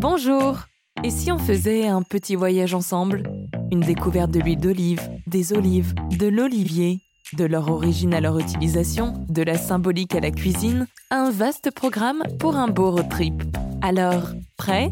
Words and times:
Bonjour 0.00 0.60
Et 1.04 1.10
si 1.10 1.30
on 1.30 1.36
faisait 1.36 1.86
un 1.86 2.00
petit 2.00 2.34
voyage 2.34 2.72
ensemble? 2.72 3.22
Une 3.70 3.80
découverte 3.80 4.30
de 4.30 4.40
l'huile 4.40 4.58
d'olive, 4.58 5.06
des 5.26 5.52
olives, 5.52 5.92
de 6.18 6.26
l'olivier, 6.26 7.00
de 7.34 7.44
leur 7.44 7.70
origine 7.70 8.14
à 8.14 8.22
leur 8.22 8.38
utilisation, 8.38 9.26
de 9.28 9.42
la 9.42 9.58
symbolique 9.58 10.14
à 10.14 10.20
la 10.20 10.30
cuisine, 10.30 10.86
un 11.10 11.30
vaste 11.30 11.70
programme 11.70 12.22
pour 12.38 12.56
un 12.56 12.68
beau 12.68 12.92
road 12.92 13.10
trip. 13.10 13.42
Alors, 13.82 14.30
prêt? 14.56 14.90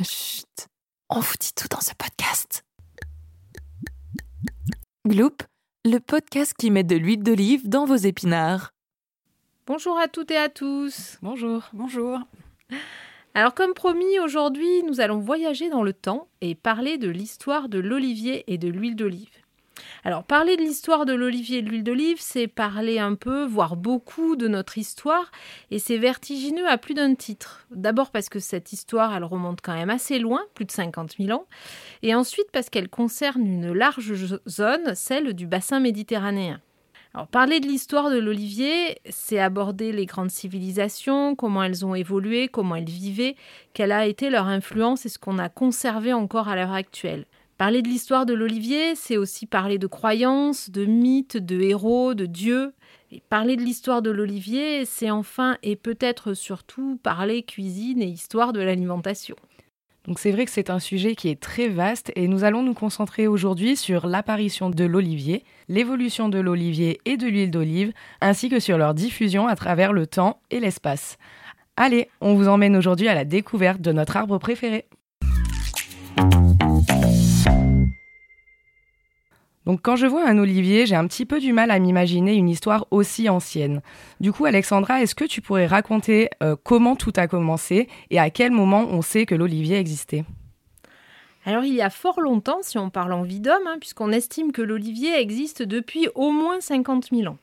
Chut 0.00 0.68
On 1.10 1.18
vous 1.18 1.34
dit 1.40 1.52
tout 1.52 1.66
dans 1.68 1.80
ce 1.80 1.92
podcast 1.98 2.64
Gloop, 5.04 5.42
le 5.84 5.98
podcast 5.98 6.54
qui 6.56 6.70
met 6.70 6.84
de 6.84 6.94
l'huile 6.94 7.24
d'olive 7.24 7.68
dans 7.68 7.86
vos 7.86 7.96
épinards. 7.96 8.70
Bonjour 9.66 9.98
à 9.98 10.06
toutes 10.06 10.30
et 10.30 10.36
à 10.36 10.48
tous. 10.48 11.18
Bonjour. 11.22 11.64
Bonjour. 11.72 12.20
Alors 13.36 13.52
comme 13.52 13.74
promis, 13.74 14.20
aujourd'hui, 14.20 14.84
nous 14.84 15.00
allons 15.00 15.18
voyager 15.18 15.68
dans 15.68 15.82
le 15.82 15.92
temps 15.92 16.28
et 16.40 16.54
parler 16.54 16.98
de 16.98 17.08
l'histoire 17.08 17.68
de 17.68 17.80
l'olivier 17.80 18.44
et 18.46 18.58
de 18.58 18.68
l'huile 18.68 18.94
d'olive. 18.94 19.28
Alors 20.04 20.22
parler 20.22 20.56
de 20.56 20.62
l'histoire 20.62 21.04
de 21.04 21.14
l'olivier 21.14 21.58
et 21.58 21.62
de 21.62 21.68
l'huile 21.68 21.82
d'olive, 21.82 22.18
c'est 22.20 22.46
parler 22.46 23.00
un 23.00 23.16
peu, 23.16 23.44
voire 23.44 23.74
beaucoup 23.74 24.36
de 24.36 24.46
notre 24.46 24.78
histoire, 24.78 25.32
et 25.72 25.80
c'est 25.80 25.98
vertigineux 25.98 26.68
à 26.68 26.78
plus 26.78 26.94
d'un 26.94 27.16
titre. 27.16 27.66
D'abord 27.72 28.12
parce 28.12 28.28
que 28.28 28.38
cette 28.38 28.72
histoire, 28.72 29.12
elle 29.16 29.24
remonte 29.24 29.62
quand 29.62 29.74
même 29.74 29.90
assez 29.90 30.20
loin, 30.20 30.44
plus 30.54 30.64
de 30.64 30.70
50 30.70 31.16
000 31.18 31.36
ans, 31.36 31.46
et 32.02 32.14
ensuite 32.14 32.52
parce 32.52 32.70
qu'elle 32.70 32.88
concerne 32.88 33.44
une 33.44 33.72
large 33.72 34.38
zone, 34.48 34.94
celle 34.94 35.34
du 35.34 35.48
bassin 35.48 35.80
méditerranéen. 35.80 36.60
Parler 37.30 37.60
de 37.60 37.66
l'histoire 37.66 38.10
de 38.10 38.18
l'olivier, 38.18 38.98
c'est 39.08 39.38
aborder 39.38 39.92
les 39.92 40.04
grandes 40.04 40.32
civilisations, 40.32 41.36
comment 41.36 41.62
elles 41.62 41.86
ont 41.86 41.94
évolué, 41.94 42.48
comment 42.48 42.74
elles 42.74 42.84
vivaient, 42.84 43.36
quelle 43.72 43.92
a 43.92 44.06
été 44.06 44.30
leur 44.30 44.46
influence 44.46 45.06
et 45.06 45.08
ce 45.08 45.20
qu'on 45.20 45.38
a 45.38 45.48
conservé 45.48 46.12
encore 46.12 46.48
à 46.48 46.56
l'heure 46.56 46.72
actuelle. 46.72 47.24
Parler 47.56 47.82
de 47.82 47.88
l'histoire 47.88 48.26
de 48.26 48.34
l'olivier, 48.34 48.96
c'est 48.96 49.16
aussi 49.16 49.46
parler 49.46 49.78
de 49.78 49.86
croyances, 49.86 50.70
de 50.70 50.86
mythes, 50.86 51.36
de 51.36 51.60
héros, 51.60 52.14
de 52.14 52.26
dieux. 52.26 52.72
Et 53.12 53.22
parler 53.28 53.54
de 53.54 53.62
l'histoire 53.62 54.02
de 54.02 54.10
l'olivier, 54.10 54.84
c'est 54.84 55.10
enfin 55.10 55.56
et 55.62 55.76
peut-être 55.76 56.34
surtout 56.34 56.98
parler 57.00 57.44
cuisine 57.44 58.02
et 58.02 58.06
histoire 58.06 58.52
de 58.52 58.60
l'alimentation. 58.60 59.36
Donc 60.06 60.18
c'est 60.18 60.32
vrai 60.32 60.44
que 60.44 60.50
c'est 60.50 60.68
un 60.68 60.80
sujet 60.80 61.14
qui 61.14 61.30
est 61.30 61.40
très 61.40 61.68
vaste 61.68 62.12
et 62.14 62.28
nous 62.28 62.44
allons 62.44 62.62
nous 62.62 62.74
concentrer 62.74 63.26
aujourd'hui 63.26 63.74
sur 63.74 64.06
l'apparition 64.06 64.68
de 64.68 64.84
l'olivier, 64.84 65.44
l'évolution 65.68 66.28
de 66.28 66.38
l'olivier 66.38 67.00
et 67.06 67.16
de 67.16 67.26
l'huile 67.26 67.50
d'olive, 67.50 67.92
ainsi 68.20 68.50
que 68.50 68.60
sur 68.60 68.76
leur 68.76 68.92
diffusion 68.92 69.48
à 69.48 69.56
travers 69.56 69.94
le 69.94 70.06
temps 70.06 70.40
et 70.50 70.60
l'espace. 70.60 71.16
Allez, 71.76 72.08
on 72.20 72.34
vous 72.34 72.48
emmène 72.48 72.76
aujourd'hui 72.76 73.08
à 73.08 73.14
la 73.14 73.24
découverte 73.24 73.80
de 73.80 73.92
notre 73.92 74.16
arbre 74.16 74.38
préféré. 74.38 74.84
Donc 79.66 79.80
quand 79.82 79.96
je 79.96 80.06
vois 80.06 80.28
un 80.28 80.38
olivier, 80.38 80.86
j'ai 80.86 80.94
un 80.94 81.06
petit 81.06 81.24
peu 81.24 81.40
du 81.40 81.52
mal 81.52 81.70
à 81.70 81.78
m'imaginer 81.78 82.34
une 82.34 82.48
histoire 82.48 82.86
aussi 82.90 83.28
ancienne. 83.28 83.80
Du 84.20 84.32
coup, 84.32 84.44
Alexandra, 84.44 85.02
est-ce 85.02 85.14
que 85.14 85.24
tu 85.24 85.40
pourrais 85.40 85.66
raconter 85.66 86.28
euh, 86.42 86.56
comment 86.62 86.96
tout 86.96 87.12
a 87.16 87.26
commencé 87.26 87.88
et 88.10 88.18
à 88.18 88.30
quel 88.30 88.52
moment 88.52 88.86
on 88.90 89.00
sait 89.00 89.26
que 89.26 89.34
l'olivier 89.34 89.78
existait? 89.78 90.24
Alors 91.46 91.64
il 91.64 91.74
y 91.74 91.82
a 91.82 91.90
fort 91.90 92.20
longtemps, 92.20 92.60
si 92.62 92.78
on 92.78 92.88
parle 92.88 93.12
en 93.12 93.22
vie 93.22 93.40
d'homme, 93.40 93.66
hein, 93.66 93.76
puisqu'on 93.78 94.12
estime 94.12 94.52
que 94.52 94.62
l'olivier 94.62 95.20
existe 95.20 95.62
depuis 95.62 96.08
au 96.14 96.30
moins 96.30 96.60
50 96.60 97.08
000 97.12 97.30
ans. 97.30 97.36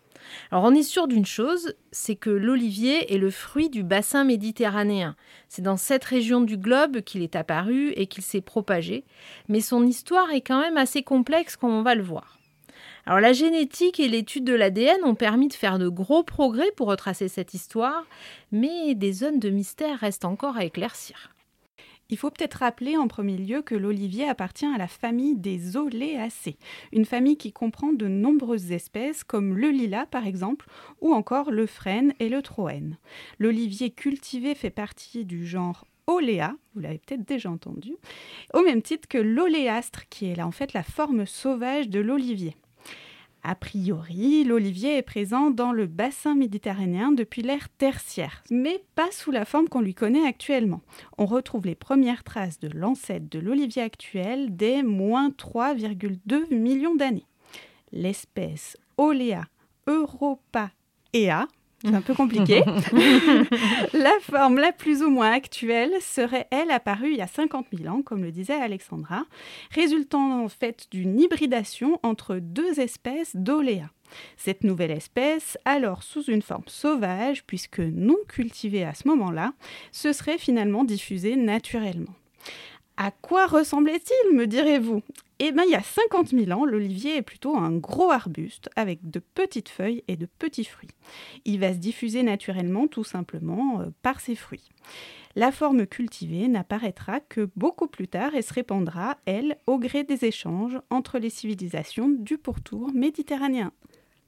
Alors 0.52 0.64
on 0.64 0.74
est 0.74 0.84
sûr 0.84 1.08
d'une 1.08 1.26
chose, 1.26 1.74
c'est 1.92 2.16
que 2.16 2.30
l'olivier 2.30 3.14
est 3.14 3.18
le 3.18 3.32
fruit 3.32 3.70
du 3.70 3.84
bassin 3.84 4.24
méditerranéen. 4.24 5.16
C'est 5.50 5.62
dans 5.62 5.78
cette 5.78 6.04
région 6.04 6.42
du 6.42 6.58
globe 6.58 7.02
qu'il 7.02 7.22
est 7.22 7.36
apparu 7.36 7.92
et 7.96 8.08
qu'il 8.08 8.24
s'est 8.24 8.42
propagé, 8.42 9.06
mais 9.48 9.62
son 9.62 9.86
histoire 9.86 10.32
est 10.32 10.42
quand 10.42 10.62
même 10.62 10.78
assez 10.78 11.04
complexe 11.04 11.56
comme 11.56 11.72
on 11.72 11.84
va 11.84 11.96
le 11.96 12.04
voir. 12.04 12.38
Alors 13.06 13.20
la 13.20 13.34
génétique 13.34 14.00
et 14.00 14.08
l'étude 14.08 14.44
de 14.44 14.54
l'ADN 14.54 15.04
ont 15.04 15.16
permis 15.16 15.48
de 15.48 15.54
faire 15.54 15.80
de 15.80 15.90
gros 15.90 16.24
progrès 16.24 16.72
pour 16.76 16.88
retracer 16.88 17.28
cette 17.28 17.54
histoire, 17.54 18.06
mais 18.52 18.94
des 18.94 19.12
zones 19.12 19.40
de 19.40 19.50
mystère 19.50 20.00
restent 20.00 20.26
encore 20.26 20.58
à 20.58 20.66
éclaircir. 20.66 21.32
Il 22.12 22.18
faut 22.18 22.30
peut-être 22.30 22.56
rappeler 22.56 22.98
en 22.98 23.08
premier 23.08 23.38
lieu 23.38 23.62
que 23.62 23.74
l'olivier 23.74 24.28
appartient 24.28 24.66
à 24.66 24.78
la 24.78 24.90
famille 24.90 25.38
des 25.38 25.78
oléacées, 25.78 26.58
une 26.92 27.06
famille 27.06 27.38
qui 27.38 27.54
comprend 27.54 27.94
de 27.94 28.08
nombreuses 28.08 28.74
espèces 28.74 29.24
comme 29.24 29.58
le 29.58 29.70
lilas 29.70 30.08
par 30.08 30.28
exemple, 30.28 30.68
ou 31.00 31.14
encore 31.14 31.52
le 31.52 31.66
frêne 31.66 32.14
et 32.20 32.28
le 32.28 32.42
troène. 32.42 32.98
L'olivier 33.40 33.92
cultivé 33.92 34.56
fait 34.56 34.70
partie 34.70 35.24
du 35.24 35.48
genre 35.48 35.86
Oléa, 36.06 36.56
vous 36.76 36.82
l'avez 36.82 36.98
peut-être 36.98 37.26
déjà 37.26 37.50
entendu, 37.50 37.96
au 38.54 38.62
même 38.62 38.82
titre 38.82 39.08
que 39.08 39.18
l'oléastre 39.18 40.10
qui 40.10 40.26
est 40.26 40.36
là 40.36 40.46
en 40.46 40.52
fait 40.52 40.74
la 40.74 40.84
forme 40.84 41.26
sauvage 41.26 41.88
de 41.88 42.02
l'olivier. 42.02 42.58
A 43.44 43.56
priori, 43.56 44.44
l'olivier 44.44 44.98
est 44.98 45.02
présent 45.02 45.50
dans 45.50 45.72
le 45.72 45.88
bassin 45.88 46.36
méditerranéen 46.36 47.12
depuis 47.12 47.42
l'ère 47.42 47.70
tertiaire, 47.70 48.44
mais 48.52 48.84
pas 48.94 49.12
sous 49.12 49.32
la 49.32 49.46
forme 49.46 49.68
qu'on 49.68 49.82
lui 49.82 49.96
connaît 49.96 50.28
actuellement. 50.28 50.82
On 51.18 51.26
retrouve 51.26 51.66
les 51.66 51.76
premières 51.76 52.24
traces 52.24 52.60
de 52.60 52.70
l'ancêtre 52.70 53.30
de 53.30 53.40
l'olivier 53.40 53.82
actuel 53.82 54.56
dès 54.56 54.84
moins 54.84 55.30
3,2 55.30 56.54
millions 56.54 56.96
d'années. 56.96 57.26
L'espèce 57.92 58.78
Olea 58.98 59.46
europaea 59.88 61.48
c'est 61.82 61.96
un 61.96 62.02
peu 62.02 62.14
compliqué. 62.14 62.64
la 63.94 64.14
forme 64.22 64.58
la 64.58 64.72
plus 64.72 65.02
ou 65.02 65.10
moins 65.10 65.32
actuelle 65.32 65.94
serait, 66.02 66.48
elle, 66.52 66.72
apparue 66.72 67.12
il 67.12 67.18
y 67.18 67.22
a 67.22 67.28
50 67.28 67.68
000 67.76 67.94
ans, 67.94 68.02
comme 68.02 68.24
le 68.24 68.32
disait 68.32 68.54
Alexandra, 68.54 69.24
résultant 69.72 70.44
en 70.44 70.50
fait 70.50 70.88
d'une 70.92 71.20
hybridation 71.20 72.00
entre 72.04 72.38
deux 72.38 72.80
espèces 72.80 73.36
d'oléa. 73.36 73.90
Cette 74.38 74.64
nouvelle 74.64 74.92
espèce, 74.92 75.58
alors 75.66 76.04
sous 76.04 76.24
une 76.24 76.42
forme 76.42 76.64
sauvage, 76.68 77.44
puisque 77.46 77.80
non 77.80 78.18
cultivée 78.28 78.84
à 78.84 78.94
ce 78.94 79.08
moment-là, 79.08 79.54
se 79.92 80.14
serait 80.14 80.38
finalement 80.38 80.84
diffusée 80.84 81.36
naturellement. 81.36 82.14
À 83.04 83.10
quoi 83.10 83.48
ressemblait-il, 83.48 84.36
me 84.38 84.46
direz-vous? 84.46 85.02
Eh 85.40 85.52
bien, 85.52 85.64
il 85.64 85.72
y 85.72 85.76
a 85.76 85.82
50 85.82 86.28
000 86.28 86.52
ans, 86.52 86.66
l'olivier 86.66 87.18
est 87.18 87.24
plutôt 87.24 87.58
un 87.58 87.72
gros 87.72 88.12
arbuste 88.12 88.70
avec 88.76 89.10
de 89.10 89.18
petites 89.18 89.70
feuilles 89.70 90.04
et 90.08 90.18
de 90.18 90.28
petits 90.28 90.66
fruits. 90.66 90.92
Il 91.44 91.60
va 91.60 91.74
se 91.74 91.80
diffuser 91.80 92.22
naturellement, 92.22 92.86
tout 92.86 93.04
simplement, 93.04 93.82
euh, 93.82 93.86
par 94.04 94.20
ses 94.20 94.36
fruits. 94.36 94.70
La 95.36 95.52
forme 95.52 95.88
cultivée 95.88 96.48
n'apparaîtra 96.48 97.22
que 97.22 97.50
beaucoup 97.56 97.88
plus 97.88 98.08
tard 98.08 98.36
et 98.36 98.44
se 98.44 98.54
répandra, 98.54 99.18
elle, 99.26 99.58
au 99.66 99.80
gré 99.80 100.04
des 100.04 100.24
échanges 100.26 100.80
entre 100.92 101.18
les 101.18 101.32
civilisations 101.32 102.08
du 102.08 102.38
pourtour 102.38 102.94
méditerranéen. 102.94 103.72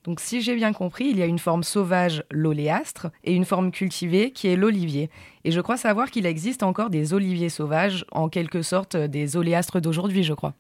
Donc 0.04 0.20
si 0.20 0.42
j'ai 0.42 0.56
bien 0.56 0.74
compris, 0.74 1.06
il 1.06 1.18
y 1.18 1.22
a 1.22 1.26
une 1.26 1.40
forme 1.40 1.64
sauvage, 1.64 2.24
l'oléastre, 2.30 3.08
et 3.24 3.34
une 3.34 3.46
forme 3.46 3.72
cultivée 3.72 4.32
qui 4.32 4.48
est 4.48 4.56
l'olivier. 4.56 5.10
Et 5.46 5.52
je 5.52 5.62
crois 5.62 5.78
savoir 5.78 6.12
qu'il 6.12 6.26
existe 6.26 6.64
encore 6.64 6.90
des 6.90 7.14
oliviers 7.14 7.50
sauvages, 7.50 8.06
en 8.12 8.28
quelque 8.28 8.62
sorte 8.62 8.98
des 8.98 9.38
oléastres 9.38 9.80
d'aujourd'hui, 9.80 10.24
je 10.24 10.34
crois. 10.34 10.54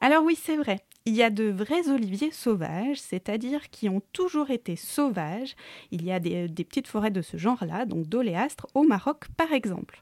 Alors 0.00 0.24
oui, 0.24 0.36
c'est 0.40 0.56
vrai. 0.56 0.78
Il 1.04 1.14
y 1.14 1.22
a 1.22 1.30
de 1.30 1.44
vrais 1.44 1.88
oliviers 1.88 2.30
sauvages, 2.30 2.98
c'est-à-dire 2.98 3.68
qui 3.70 3.88
ont 3.88 4.02
toujours 4.12 4.50
été 4.50 4.76
sauvages. 4.76 5.56
Il 5.90 6.04
y 6.04 6.12
a 6.12 6.20
des, 6.20 6.48
des 6.48 6.64
petites 6.64 6.88
forêts 6.88 7.10
de 7.10 7.22
ce 7.22 7.36
genre-là, 7.36 7.84
donc 7.84 8.06
d'oléastres, 8.06 8.66
au 8.74 8.82
Maroc 8.82 9.26
par 9.36 9.52
exemple. 9.52 10.00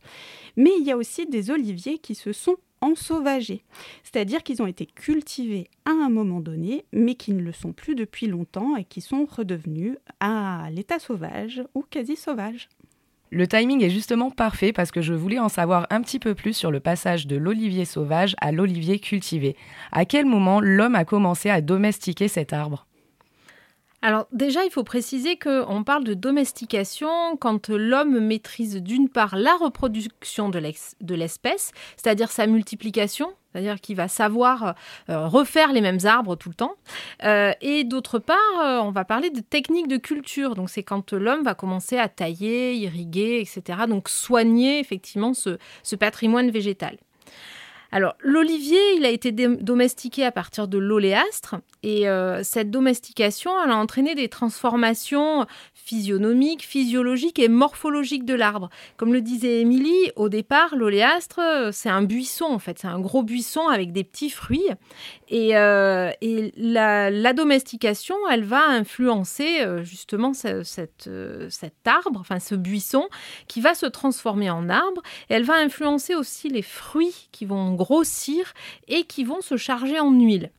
Mais 0.56 0.70
il 0.78 0.86
y 0.86 0.92
a 0.92 0.96
aussi 0.96 1.26
des 1.26 1.50
oliviers 1.50 1.98
qui 1.98 2.14
se 2.14 2.32
sont 2.32 2.56
ensauvagés, 2.80 3.62
c'est-à-dire 4.02 4.42
qu'ils 4.42 4.62
ont 4.62 4.66
été 4.66 4.86
cultivés 4.86 5.68
à 5.84 5.90
un 5.90 6.08
moment 6.08 6.40
donné, 6.40 6.84
mais 6.92 7.14
qui 7.14 7.32
ne 7.32 7.42
le 7.42 7.52
sont 7.52 7.72
plus 7.72 7.94
depuis 7.94 8.26
longtemps 8.26 8.76
et 8.76 8.84
qui 8.84 9.00
sont 9.00 9.26
redevenus 9.26 9.96
à 10.20 10.68
l'état 10.72 10.98
sauvage 10.98 11.62
ou 11.74 11.82
quasi 11.82 12.16
sauvage. 12.16 12.68
Le 13.30 13.46
timing 13.46 13.84
est 13.84 13.90
justement 13.90 14.30
parfait 14.30 14.72
parce 14.72 14.90
que 14.90 15.02
je 15.02 15.12
voulais 15.12 15.38
en 15.38 15.50
savoir 15.50 15.86
un 15.90 16.00
petit 16.00 16.18
peu 16.18 16.34
plus 16.34 16.54
sur 16.54 16.70
le 16.70 16.80
passage 16.80 17.26
de 17.26 17.36
l'olivier 17.36 17.84
sauvage 17.84 18.34
à 18.40 18.52
l'olivier 18.52 18.98
cultivé. 18.98 19.54
À 19.92 20.06
quel 20.06 20.24
moment 20.24 20.60
l'homme 20.60 20.94
a 20.94 21.04
commencé 21.04 21.50
à 21.50 21.60
domestiquer 21.60 22.28
cet 22.28 22.54
arbre? 22.54 22.87
Alors 24.00 24.28
déjà, 24.30 24.64
il 24.64 24.70
faut 24.70 24.84
préciser 24.84 25.36
qu'on 25.36 25.82
parle 25.82 26.04
de 26.04 26.14
domestication 26.14 27.36
quand 27.36 27.68
l'homme 27.68 28.20
maîtrise 28.20 28.76
d'une 28.76 29.08
part 29.08 29.34
la 29.36 29.56
reproduction 29.56 30.48
de 30.48 31.14
l'espèce, 31.14 31.72
c'est-à-dire 31.96 32.30
sa 32.30 32.46
multiplication, 32.46 33.32
c'est-à-dire 33.50 33.80
qu'il 33.80 33.96
va 33.96 34.06
savoir 34.06 34.76
euh, 35.08 35.26
refaire 35.26 35.72
les 35.72 35.80
mêmes 35.80 35.98
arbres 36.04 36.36
tout 36.36 36.48
le 36.48 36.54
temps. 36.54 36.74
Euh, 37.24 37.50
et 37.60 37.82
d'autre 37.82 38.20
part, 38.20 38.36
euh, 38.60 38.78
on 38.78 38.92
va 38.92 39.04
parler 39.04 39.30
de 39.30 39.40
techniques 39.40 39.88
de 39.88 39.96
culture. 39.96 40.54
Donc 40.54 40.70
c'est 40.70 40.84
quand 40.84 41.12
l'homme 41.12 41.42
va 41.42 41.54
commencer 41.54 41.98
à 41.98 42.08
tailler, 42.08 42.74
irriguer, 42.76 43.40
etc. 43.40 43.80
Donc 43.88 44.08
soigner 44.08 44.78
effectivement 44.78 45.32
ce 45.34 45.96
patrimoine 45.96 46.50
végétal. 46.50 46.98
Alors, 47.90 48.14
l'olivier, 48.20 48.80
il 48.96 49.06
a 49.06 49.10
été 49.10 49.32
domestiqué 49.32 50.24
à 50.24 50.32
partir 50.32 50.68
de 50.68 50.76
l'oléastre. 50.76 51.56
Et 51.82 52.08
euh, 52.08 52.42
cette 52.42 52.70
domestication, 52.70 53.50
elle 53.62 53.70
a 53.70 53.76
entraîné 53.76 54.14
des 54.14 54.28
transformations 54.28 55.46
physionomiques, 55.72 56.64
physiologiques 56.64 57.38
et 57.38 57.48
morphologiques 57.48 58.26
de 58.26 58.34
l'arbre. 58.34 58.68
Comme 58.98 59.14
le 59.14 59.22
disait 59.22 59.60
Émilie, 59.60 60.12
au 60.16 60.28
départ, 60.28 60.76
l'oléastre, 60.76 61.70
c'est 61.72 61.88
un 61.88 62.02
buisson, 62.02 62.44
en 62.44 62.58
fait. 62.58 62.78
C'est 62.78 62.88
un 62.88 63.00
gros 63.00 63.22
buisson 63.22 63.68
avec 63.68 63.92
des 63.92 64.04
petits 64.04 64.30
fruits. 64.30 64.68
Et, 65.28 65.56
euh, 65.56 66.10
la, 66.56 67.32
domestication, 67.32 68.16
elle 68.30 68.44
va 68.44 68.66
influencer 68.66 69.60
euh, 69.60 69.84
justement 69.84 70.32
cet 70.32 71.08
arbre, 71.84 72.20
enfin 72.20 72.40
ce 72.40 72.54
buisson, 72.54 73.08
qui 73.46 73.60
va 73.60 73.74
se 73.74 73.86
transformer 73.86 74.50
en 74.50 74.68
arbre. 74.68 75.02
Elle 75.28 75.44
va 75.44 75.54
influencer 75.54 76.14
aussi 76.14 76.48
les 76.48 76.62
fruits 76.62 77.28
qui 77.32 77.44
vont 77.44 77.74
grossir 77.74 78.54
et 78.88 79.04
qui 79.04 79.24
vont 79.24 79.40
se 79.40 79.56
charger 79.56 80.00
en 80.00 80.12
huile. 80.12 80.50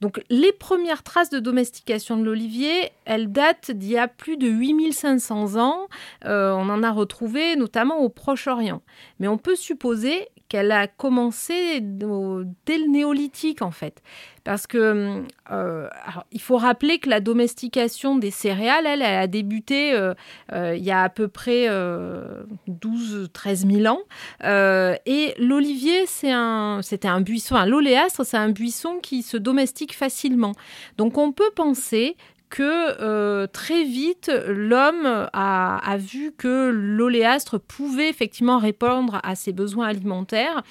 Donc 0.00 0.22
les 0.28 0.52
premières 0.52 1.02
traces 1.02 1.30
de 1.30 1.38
domestication 1.38 2.18
de 2.18 2.24
l'olivier, 2.24 2.90
elles 3.06 3.32
datent 3.32 3.70
d'il 3.70 3.92
y 3.92 3.96
a 3.96 4.06
plus 4.06 4.36
de 4.36 4.48
8500 4.48 5.56
ans. 5.56 5.88
Euh, 6.26 6.52
on 6.52 6.68
en 6.68 6.82
a 6.82 6.90
retrouvé 6.90 7.56
notamment 7.56 8.00
au 8.00 8.10
Proche-Orient. 8.10 8.82
Mais 9.18 9.28
on 9.28 9.38
peut 9.38 9.56
supposer 9.56 10.28
qu'elle 10.54 10.70
a 10.70 10.86
commencé 10.86 11.80
dès 11.80 12.78
le 12.78 12.88
néolithique 12.88 13.60
en 13.60 13.72
fait. 13.72 14.00
Parce 14.44 14.68
que 14.68 15.24
euh, 15.50 15.88
il 16.30 16.40
faut 16.40 16.58
rappeler 16.58 17.00
que 17.00 17.10
la 17.10 17.18
domestication 17.18 18.16
des 18.16 18.30
céréales, 18.30 18.86
elle, 18.86 19.02
a 19.02 19.26
débuté 19.26 19.94
euh, 19.94 20.14
euh, 20.52 20.76
il 20.76 20.84
y 20.84 20.92
a 20.92 21.02
à 21.02 21.08
peu 21.08 21.26
près 21.26 21.66
12-13 21.66 23.82
000 23.82 23.92
ans. 23.92 24.02
et 24.44 25.34
l'olivier, 25.38 26.06
c'est 26.06 26.30
un, 26.30 26.82
un 27.02 27.20
buisson, 27.20 27.56
l'oléastre, 27.64 28.24
c'est 28.24 28.36
un 28.36 28.50
buisson 28.50 29.00
qui 29.02 29.24
se 29.24 29.36
domestique 29.36 29.96
facilement. 29.96 30.52
Donc 30.98 31.18
on 31.18 31.32
peut 31.32 31.50
penser 31.56 32.16
que 32.54 33.02
euh, 33.02 33.48
très 33.48 33.82
vite, 33.82 34.30
l'homme 34.46 35.28
a, 35.32 35.96
vu 35.98 36.30
que 36.30 36.70
l'oléastre 36.72 37.58
pouvait 37.58 38.08
effectivement 38.08 38.58
répondre 38.58 39.18
à 39.24 39.34
ses 39.34 39.52
besoins 39.52 39.88
alimentaires 39.88 40.62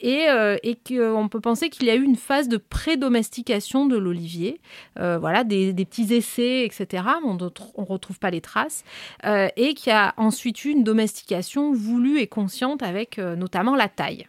et, 0.00 0.28
euh, 0.30 0.56
qu'on 0.84 1.28
peut 1.28 1.40
penser 1.40 1.70
qu'il 1.70 1.86
y 1.86 1.90
a 1.90 1.94
eu 1.94 2.02
une 2.02 2.16
phase 2.16 2.48
de 2.48 2.56
pré-domestication 2.56 3.86
de 3.86 3.96
l'olivier. 3.96 4.60
Euh, 4.98 5.18
voilà, 5.20 5.44
des, 5.44 5.72
petits 5.72 6.12
essais, 6.12 6.64
etc. 6.64 7.04
On 7.22 7.34
ne 7.34 7.84
retrouve 7.84 8.18
pas 8.18 8.32
les 8.32 8.40
traces. 8.40 8.82
et 9.24 9.74
qu'il 9.74 9.92
y 9.92 9.94
a 9.94 10.14
ensuite 10.16 10.64
eu 10.64 10.70
une 10.70 10.82
domestication 10.82 11.72
voulue 11.72 12.18
et 12.18 12.26
consciente 12.26 12.82
avec 12.82 13.18
notamment 13.18 13.76
la 13.76 13.88
taille. 13.88 14.26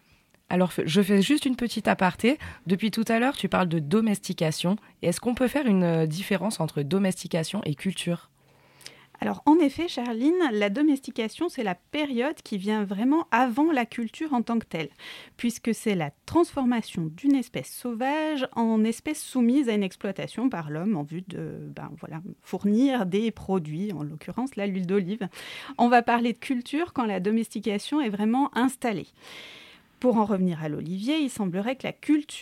Alors, 0.49 0.71
je 0.83 1.01
fais 1.01 1.21
juste 1.21 1.45
une 1.45 1.55
petite 1.55 1.87
aparté. 1.87 2.39
Depuis 2.65 2.89
tout 2.89 3.05
à 3.07 3.19
l'heure, 3.19 3.37
tu 3.37 3.49
parles 3.49 3.69
de 3.69 3.79
domestication. 3.79 4.77
Est-ce 5.03 5.21
qu'on 5.21 5.35
peut 5.35 5.47
faire 5.47 5.67
une 5.67 5.83
euh, 5.83 6.05
différence 6.07 6.59
entre 6.59 6.81
domestication 6.81 7.61
et 7.65 7.75
culture? 7.75 8.29
Alors 9.21 9.43
en 9.45 9.57
effet, 9.57 9.89
Charline, 9.89 10.49
la 10.53 10.69
domestication, 10.69 11.49
c'est 11.49 11.63
la 11.63 11.75
période 11.75 12.41
qui 12.41 12.57
vient 12.57 12.85
vraiment 12.85 13.27
avant 13.31 13.69
la 13.71 13.85
culture 13.85 14.33
en 14.33 14.41
tant 14.41 14.59
que 14.59 14.65
telle, 14.65 14.87
puisque 15.35 15.75
c'est 15.75 15.95
la 15.95 16.11
transformation 16.25 17.11
d'une 17.17 17.35
espèce 17.35 17.69
sauvage 17.69 18.47
en 18.55 18.83
espèce 18.85 19.21
soumise 19.21 19.67
à 19.67 19.73
une 19.73 19.83
exploitation 19.83 20.47
par 20.47 20.69
l'homme 20.69 20.95
en 20.95 21.03
vue 21.03 21.23
de 21.27 21.69
ben, 21.75 21.91
voilà, 21.99 22.21
fournir 22.41 23.05
des 23.05 23.31
produits, 23.31 23.91
en 23.91 24.03
l'occurrence 24.03 24.55
l'huile 24.55 24.87
d'olive. 24.87 25.27
On 25.77 25.89
va 25.89 26.01
parler 26.01 26.31
de 26.31 26.37
culture 26.39 26.93
quand 26.93 27.05
la 27.05 27.19
domestication 27.19 27.99
est 27.99 28.09
vraiment 28.09 28.55
installée. 28.55 29.07
Pour 29.99 30.17
en 30.17 30.25
revenir 30.25 30.63
à 30.63 30.69
l'olivier, 30.69 31.17
il 31.17 31.29
semblerait 31.29 31.75
que 31.75 31.87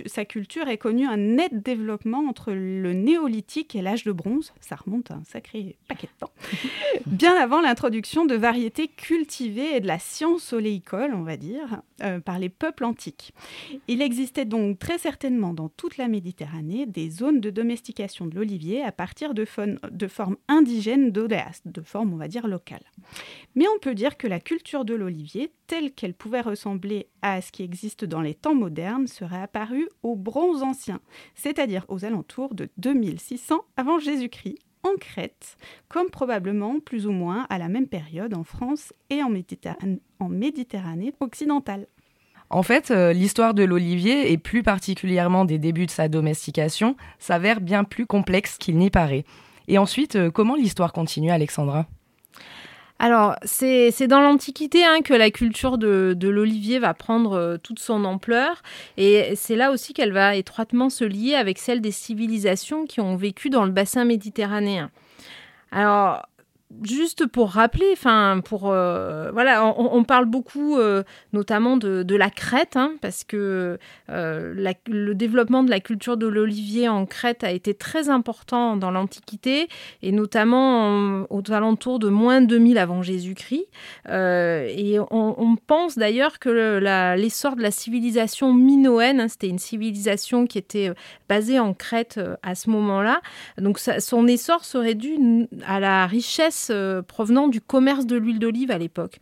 sa 0.06 0.26
culture 0.26 0.68
ait 0.68 0.78
connu 0.78 1.08
un 1.08 1.18
net 1.18 1.64
développement 1.64 2.20
entre 2.28 2.52
le 2.52 2.94
néolithique 2.94 3.76
et 3.76 3.82
l'âge 3.82 4.04
de 4.04 4.12
bronze. 4.12 4.54
Ça 4.62 4.76
remonte 4.76 5.10
à 5.10 5.16
un 5.16 5.24
sacré 5.24 5.76
paquet 5.88 6.08
de 6.08 6.20
temps. 6.20 6.32
Bien 7.08 7.36
avant 7.36 7.62
l'introduction 7.62 8.26
de 8.26 8.36
variétés 8.36 8.88
cultivées 8.88 9.76
et 9.76 9.80
de 9.80 9.88
la 9.88 9.98
science 9.98 10.54
oléicole, 10.54 11.14
on 11.16 11.24
va 11.24 11.36
dire, 11.36 11.82
euh, 12.04 12.20
par 12.20 12.38
les 12.38 12.50
peuples 12.50 12.86
antiques. 12.86 13.34
Il 13.88 14.04
existait 14.04 14.46
donc 14.46 14.78
très 14.78 15.00
certainement 15.00 15.54
dans 15.54 15.70
toute 15.70 15.98
la 15.98 16.08
Méditerranée 16.08 16.86
des 16.86 17.10
zones 17.10 17.42
de 17.42 17.50
domestication 17.50 18.28
de 18.28 18.36
l'olivier 18.36 18.84
à 18.84 18.92
partir 18.92 19.34
de, 19.34 19.48
de 19.90 20.08
formes 20.08 20.38
indigènes 20.48 21.12
d'odéas, 21.12 21.62
de 21.66 21.82
formes, 21.82 22.14
on 22.14 22.18
va 22.18 22.28
dire, 22.28 22.48
locales. 22.48 22.86
Mais 23.56 23.66
on 23.68 23.80
peut 23.80 23.96
dire 23.96 24.18
que 24.18 24.28
la 24.28 24.40
culture 24.40 24.86
de 24.86 24.94
l'olivier, 24.94 25.52
telle 25.68 25.92
qu'elle 25.92 26.14
pouvait 26.14 26.42
ressembler 26.42 27.08
à 27.22 27.42
ce 27.42 27.52
qui 27.52 27.64
existe 27.64 28.06
dans 28.06 28.22
les 28.22 28.34
temps 28.34 28.56
modernes, 28.56 29.08
serait 29.08 29.42
apparue 29.42 29.90
au 30.02 30.16
Bronze 30.16 30.64
ancien, 30.64 31.00
c'est-à-dire 31.36 31.86
aux 31.90 32.06
alentours 32.06 32.56
de 32.56 32.70
2600 32.78 33.62
avant 33.76 34.00
Jésus-Christ, 34.00 34.58
en 34.84 34.96
Crète, 35.00 35.58
comme 35.90 36.10
probablement 36.10 36.80
plus 36.80 37.08
ou 37.08 37.12
moins 37.12 37.46
à 37.50 37.58
la 37.58 37.68
même 37.68 37.88
période 37.88 38.34
en 38.34 38.44
France 38.44 38.94
et 39.10 39.22
en 39.22 39.30
Méditerranée, 40.30 41.14
occidentale. 41.20 41.88
En 42.50 42.64
fait, 42.64 42.92
euh, 42.92 43.12
l'histoire 43.12 43.54
de 43.54 43.64
l'olivier, 43.64 44.32
et 44.32 44.38
plus 44.38 44.64
particulièrement 44.64 45.44
des 45.44 45.60
débuts 45.60 45.86
de 45.86 45.92
sa 45.92 46.08
domestication, 46.08 46.96
s'avère 47.20 47.60
bien 47.60 47.84
plus 47.84 48.06
complexe 48.06 48.58
qu'il 48.58 48.78
n'y 48.78 48.90
paraît. 48.90 49.26
Et 49.68 49.78
ensuite, 49.78 50.16
euh, 50.16 50.32
comment 50.32 50.56
l'histoire 50.56 50.94
continue, 50.94 51.30
Alexandra? 51.30 51.88
Alors, 53.00 53.36
c'est 53.44 54.08
dans 54.08 54.22
l'Antiquité 54.22 54.84
hein, 54.84 55.02
que 55.04 55.14
la 55.14 55.30
culture 55.30 55.78
de, 55.78 56.16
l'olivier 56.28 56.80
va 56.80 56.94
prendre 56.94 57.34
euh, 57.34 57.58
toute 57.58 57.80
son 57.80 58.06
ampleur. 58.06 58.64
Et 58.98 59.34
c'est 59.36 59.56
là 59.56 59.72
aussi 59.72 59.94
qu'elle 59.94 60.14
va 60.14 60.36
étroitement 60.36 60.90
se 60.90 61.04
lier 61.04 61.36
avec 61.36 61.60
celle 61.60 61.80
des 61.82 61.92
civilisations 61.92 62.86
qui 62.86 63.00
ont 63.00 63.16
vécu 63.16 63.50
dans 63.50 63.66
le 63.66 63.72
bassin 63.72 64.04
méditerranéen. 64.04 64.90
Alors, 65.72 66.28
juste 66.84 67.26
pour 67.26 67.52
rappeler, 67.52 67.88
enfin 67.94 68.42
pour 68.44 68.70
euh, 68.70 69.32
voilà, 69.32 69.66
on, 69.66 70.04
parle 70.04 70.26
beaucoup 70.26 70.78
euh, 70.78 71.04
notamment 71.32 71.78
de, 71.78 72.16
la 72.16 72.30
Crète, 72.30 72.76
hein, 72.76 72.94
parce 73.02 73.24
que 73.24 73.78
euh, 74.10 74.74
le 74.88 75.14
développement 75.14 75.64
de 75.64 75.70
la 75.70 75.80
culture 75.80 76.18
de 76.18 76.28
l'olivier 76.28 76.90
en 76.90 77.06
Crète 77.06 77.44
a 77.44 77.52
été 77.52 77.74
très 77.74 78.10
important 78.10 78.76
dans 78.76 78.92
l'Antiquité 78.92 79.70
et 80.02 80.12
notamment 80.12 81.26
aux 81.30 81.52
alentours 81.52 82.00
de 82.00 82.10
moins 82.10 82.42
2000 82.42 82.78
avant 82.78 83.02
Jésus-Christ. 83.02 83.68
et 84.10 84.98
on, 85.12 85.56
pense 85.68 85.98
d'ailleurs 85.98 86.40
que 86.40 86.80
l'essor 87.16 87.56
de 87.56 87.62
la 87.62 87.72
civilisation 87.72 88.54
minoenne, 88.54 89.22
hein, 89.22 89.28
c'était 89.28 89.48
une 89.48 89.60
civilisation 89.60 90.46
qui 90.46 90.58
était 90.58 90.92
basée 91.30 91.60
en 91.60 91.74
Crète 91.74 92.20
à 92.44 92.56
ce 92.56 92.70
moment-là, 92.70 93.22
donc 93.58 93.80
son 93.80 94.28
essor 94.28 94.66
serait 94.66 94.96
dû 94.96 95.18
à 95.66 95.80
la 95.80 96.08
richesse 96.08 96.57
euh, 96.70 97.02
provenant 97.02 97.48
du 97.48 97.62
commerce 97.62 98.06
de 98.06 98.18
l'huile 98.18 98.40
d'olive 98.40 98.72
à 98.72 98.78
l'époque. 98.78 99.20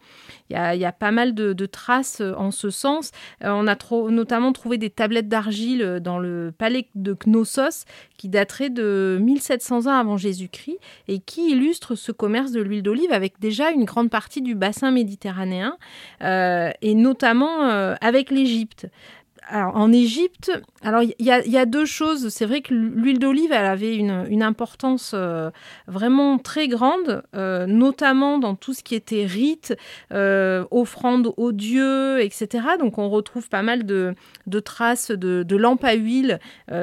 Il 0.49 0.55
y, 0.55 0.85
a, 0.85 0.91
pas 0.91 1.11
mal 1.11 1.33
de, 1.33 1.65
traces 1.65 2.21
euh, 2.21 2.33
en 2.37 2.51
ce 2.51 2.69
sens. 2.69 3.11
Euh, 3.43 3.49
on 3.49 3.67
a 3.67 3.75
notamment 4.11 4.53
trouvé 4.53 4.77
des 4.77 4.89
tablettes 4.89 5.27
d'argile 5.27 5.99
dans 6.01 6.19
le 6.19 6.53
palais 6.55 6.87
de 6.95 7.13
Knossos 7.13 7.85
qui 8.17 8.29
dateraient 8.29 8.69
de 8.69 9.17
1700 9.21 9.87
ans 9.87 9.97
avant 9.97 10.17
Jésus-Christ 10.17 10.77
et 11.07 11.19
qui 11.19 11.51
illustrent 11.51 11.95
ce 11.95 12.11
commerce 12.11 12.51
de 12.51 12.61
l'huile 12.61 12.83
d'olive 12.83 13.11
avec 13.11 13.39
déjà 13.39 13.71
une 13.71 13.85
grande 13.85 14.09
partie 14.09 14.41
du 14.41 14.55
bassin 14.55 14.91
méditerranéen 14.91 15.77
et 16.21 16.95
notamment 16.95 17.61
avec 18.01 18.31
l'Égypte 18.31 18.87
en 19.51 19.91
Égypte, 19.91 20.51
alors 20.81 21.01
il 21.01 21.13
y, 21.19 21.57
a 21.57 21.65
deux 21.65 21.85
choses. 21.85 22.29
C'est 22.29 22.45
vrai 22.45 22.61
que 22.61 22.73
l'huile 22.73 23.19
d'olive, 23.19 23.51
elle 23.51 23.65
avait 23.65 23.95
une, 23.95 24.43
importance 24.43 25.11
euh, 25.13 25.49
vraiment 25.87 26.37
très 26.37 26.67
grande, 26.67 27.23
euh, 27.35 27.65
notamment 27.65 28.37
dans 28.37 28.55
tout 28.55 28.73
ce 28.73 28.83
qui 28.83 28.95
était 28.95 29.25
rite, 29.25 29.75
euh, 30.13 30.65
offrande 30.71 31.33
aux 31.37 31.51
dieux, 31.51 32.21
etc. 32.21 32.65
Donc 32.79 32.97
on 32.97 33.09
retrouve 33.09 33.49
pas 33.49 33.61
mal 33.61 33.85
de, 33.85 34.15
traces 34.63 35.11
de, 35.11 35.55
lampes 35.55 35.83
à 35.83 35.93
huile 35.93 36.39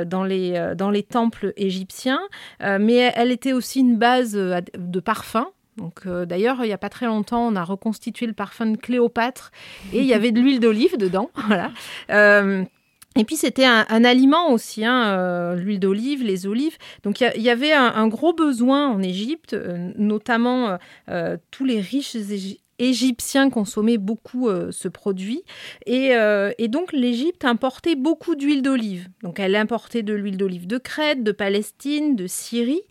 dans, 0.06 0.24
les, 0.24 0.72
dans 0.76 0.90
les 0.90 1.02
temples 1.02 1.52
égyptiens. 1.56 2.20
mais 2.60 3.12
elle 3.14 3.32
était 3.32 3.52
aussi 3.52 3.80
une 3.80 3.96
base 3.96 4.32
de 4.32 5.00
parfum. 5.00 5.48
Donc 5.76 6.02
euh, 6.06 6.26
d'ailleurs, 6.26 6.58
il 6.60 6.66
n'y 6.66 6.72
a 6.72 6.78
pas 6.78 6.88
très 6.88 7.06
longtemps, 7.06 7.46
on 7.46 7.56
a 7.56 7.64
reconstitué 7.64 8.26
le 8.26 8.34
parfum 8.34 8.66
de 8.66 8.76
Cléopâtre 8.76 9.50
et 9.92 10.00
il 10.00 10.04
y 10.04 10.14
avait 10.14 10.32
de 10.32 10.40
l'huile 10.40 10.60
d'olive 10.60 10.96
dedans. 10.96 11.30
Voilà. 11.46 11.70
Euh, 12.10 12.64
et 13.14 13.24
puis 13.24 13.36
c'était 13.36 13.66
un, 13.66 14.04
aliment 14.04 14.52
aussi, 14.52 14.86
hein, 14.86 15.08
euh, 15.08 15.54
l'huile 15.54 15.80
d'olive, 15.80 16.24
les 16.24 16.46
olives. 16.46 16.78
Donc 17.02 17.20
il 17.20 17.42
y, 17.42 17.50
avait 17.50 17.72
un, 17.72 18.08
gros 18.08 18.32
besoin 18.32 18.88
en 18.88 19.02
Égypte, 19.02 19.54
notamment 19.98 20.78
tous 21.50 21.64
les 21.66 21.80
riches 21.80 22.16
égyptiens 22.88 23.50
consommaient 23.50 23.98
beaucoup 23.98 24.48
ce 24.70 24.88
produit. 24.88 25.42
Et, 25.86 26.12
et 26.58 26.68
donc 26.68 26.92
l'Égypte 26.92 27.44
importait 27.44 27.94
beaucoup 27.94 28.34
d'huile 28.34 28.62
d'olive. 28.62 29.08
Donc 29.22 29.40
elle 29.40 29.56
importait 29.56 30.02
de 30.02 30.14
l'huile 30.14 30.36
d'olive 30.36 30.66
de 30.66 30.78
Crète, 30.78 31.22
de 31.22 31.32
Palestine, 31.32 32.16
de 32.16 32.26
Syrie. 32.26 32.82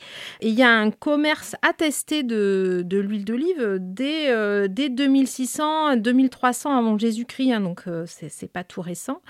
Et 0.42 0.50
il 0.50 0.56
y 0.56 0.64
a 0.64 0.70
un 0.70 0.92
commerce 0.92 1.56
attesté 1.62 2.24
de, 2.24 2.86
l'huile 2.90 3.26
d'olive 3.26 3.78
dès, 3.80 4.28
dès 4.70 4.90
2600, 4.90 5.98
2300 5.98 6.78
avant 6.78 6.98
Jésus-Christ. 6.98 7.54
Hein, 7.54 7.62
donc 7.62 7.84
c'est 8.06 8.52
pas 8.52 8.64
tout 8.64 8.82
récent. 8.82 9.22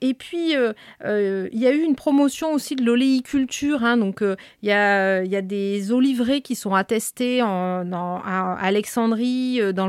Et 0.00 0.14
puis 0.14 0.52
il 0.52 1.58
y 1.60 1.66
a 1.66 1.72
eu 1.72 1.82
une 1.82 1.96
promotion 1.96 2.52
aussi 2.52 2.76
de 2.76 2.84
l'oléiculture. 2.84 3.84
Hein, 3.84 3.96
donc 3.96 4.22
il 4.62 4.68
y 4.68 4.72
a, 4.72 5.42
des 5.42 5.92
oliveraies 5.92 6.40
qui 6.40 6.54
sont 6.54 6.74
attestés 6.74 7.42
en, 7.42 7.92
à 7.92 8.56
Alexandrie, 8.60 9.60
dans 9.74 9.88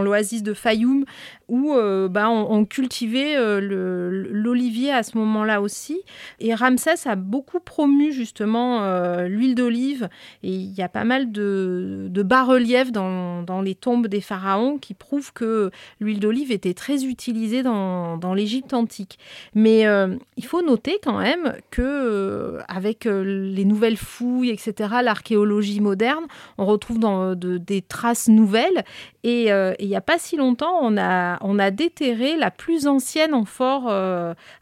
l'oasis 0.00 0.42
de 0.42 0.54
Fayoum, 0.54 1.04
où 1.48 1.74
bah, 2.10 2.28
on, 2.30 2.64
cultivait 2.64 3.36
l'olivier 3.60 4.92
à 4.92 5.02
ce 5.02 5.18
moment-là 5.18 5.60
aussi. 5.60 6.00
Et 6.40 6.54
Ramsès 6.54 7.06
a 7.06 7.16
beaucoup 7.16 7.60
promu 7.60 8.12
justement 8.12 8.82
euh, 8.82 9.28
l'huile 9.28 9.54
d'olive. 9.54 10.08
Et 10.42 10.50
il 10.50 10.72
y 10.72 10.82
a 10.82 10.88
pas 10.88 11.04
mal 11.04 11.32
de, 11.32 12.10
bas-reliefs 12.10 12.92
dans, 12.92 13.62
les 13.62 13.74
tombes 13.74 14.06
des 14.06 14.20
pharaons 14.20 14.78
qui 14.78 14.94
prouvent 14.94 15.32
que 15.32 15.70
l'huile 16.00 16.20
d'olive 16.20 16.52
était 16.52 16.74
très 16.74 17.04
utilisée 17.04 17.62
dans, 17.62 18.34
l'Égypte 18.34 18.72
antique. 18.72 19.18
Mais 19.54 19.86
euh, 19.86 20.16
il 20.36 20.44
faut 20.44 20.62
noter 20.62 20.98
quand 21.02 21.18
même 21.18 21.54
que 21.70 21.82
euh, 21.82 22.60
avec 22.68 23.04
les 23.04 23.64
nouvelles 23.64 23.96
fouilles, 23.96 24.50
etc., 24.50 24.94
l'archéologie 25.02 25.80
moderne, 25.80 26.24
on 26.58 26.66
retrouve 26.66 26.98
dans, 26.98 27.34
des 27.34 27.82
traces 27.82 28.28
nouvelles. 28.28 28.84
Et 29.24 29.48
il 29.78 29.88
n'y 29.88 29.96
a 29.96 30.00
pas 30.00 30.18
si 30.18 30.36
longtemps, 30.36 30.78
on 30.82 30.96
a, 30.96 31.70
déterré 31.70 32.36
la 32.36 32.50
plus 32.50 32.86
ancienne 32.86 33.34
amphore 33.34 33.92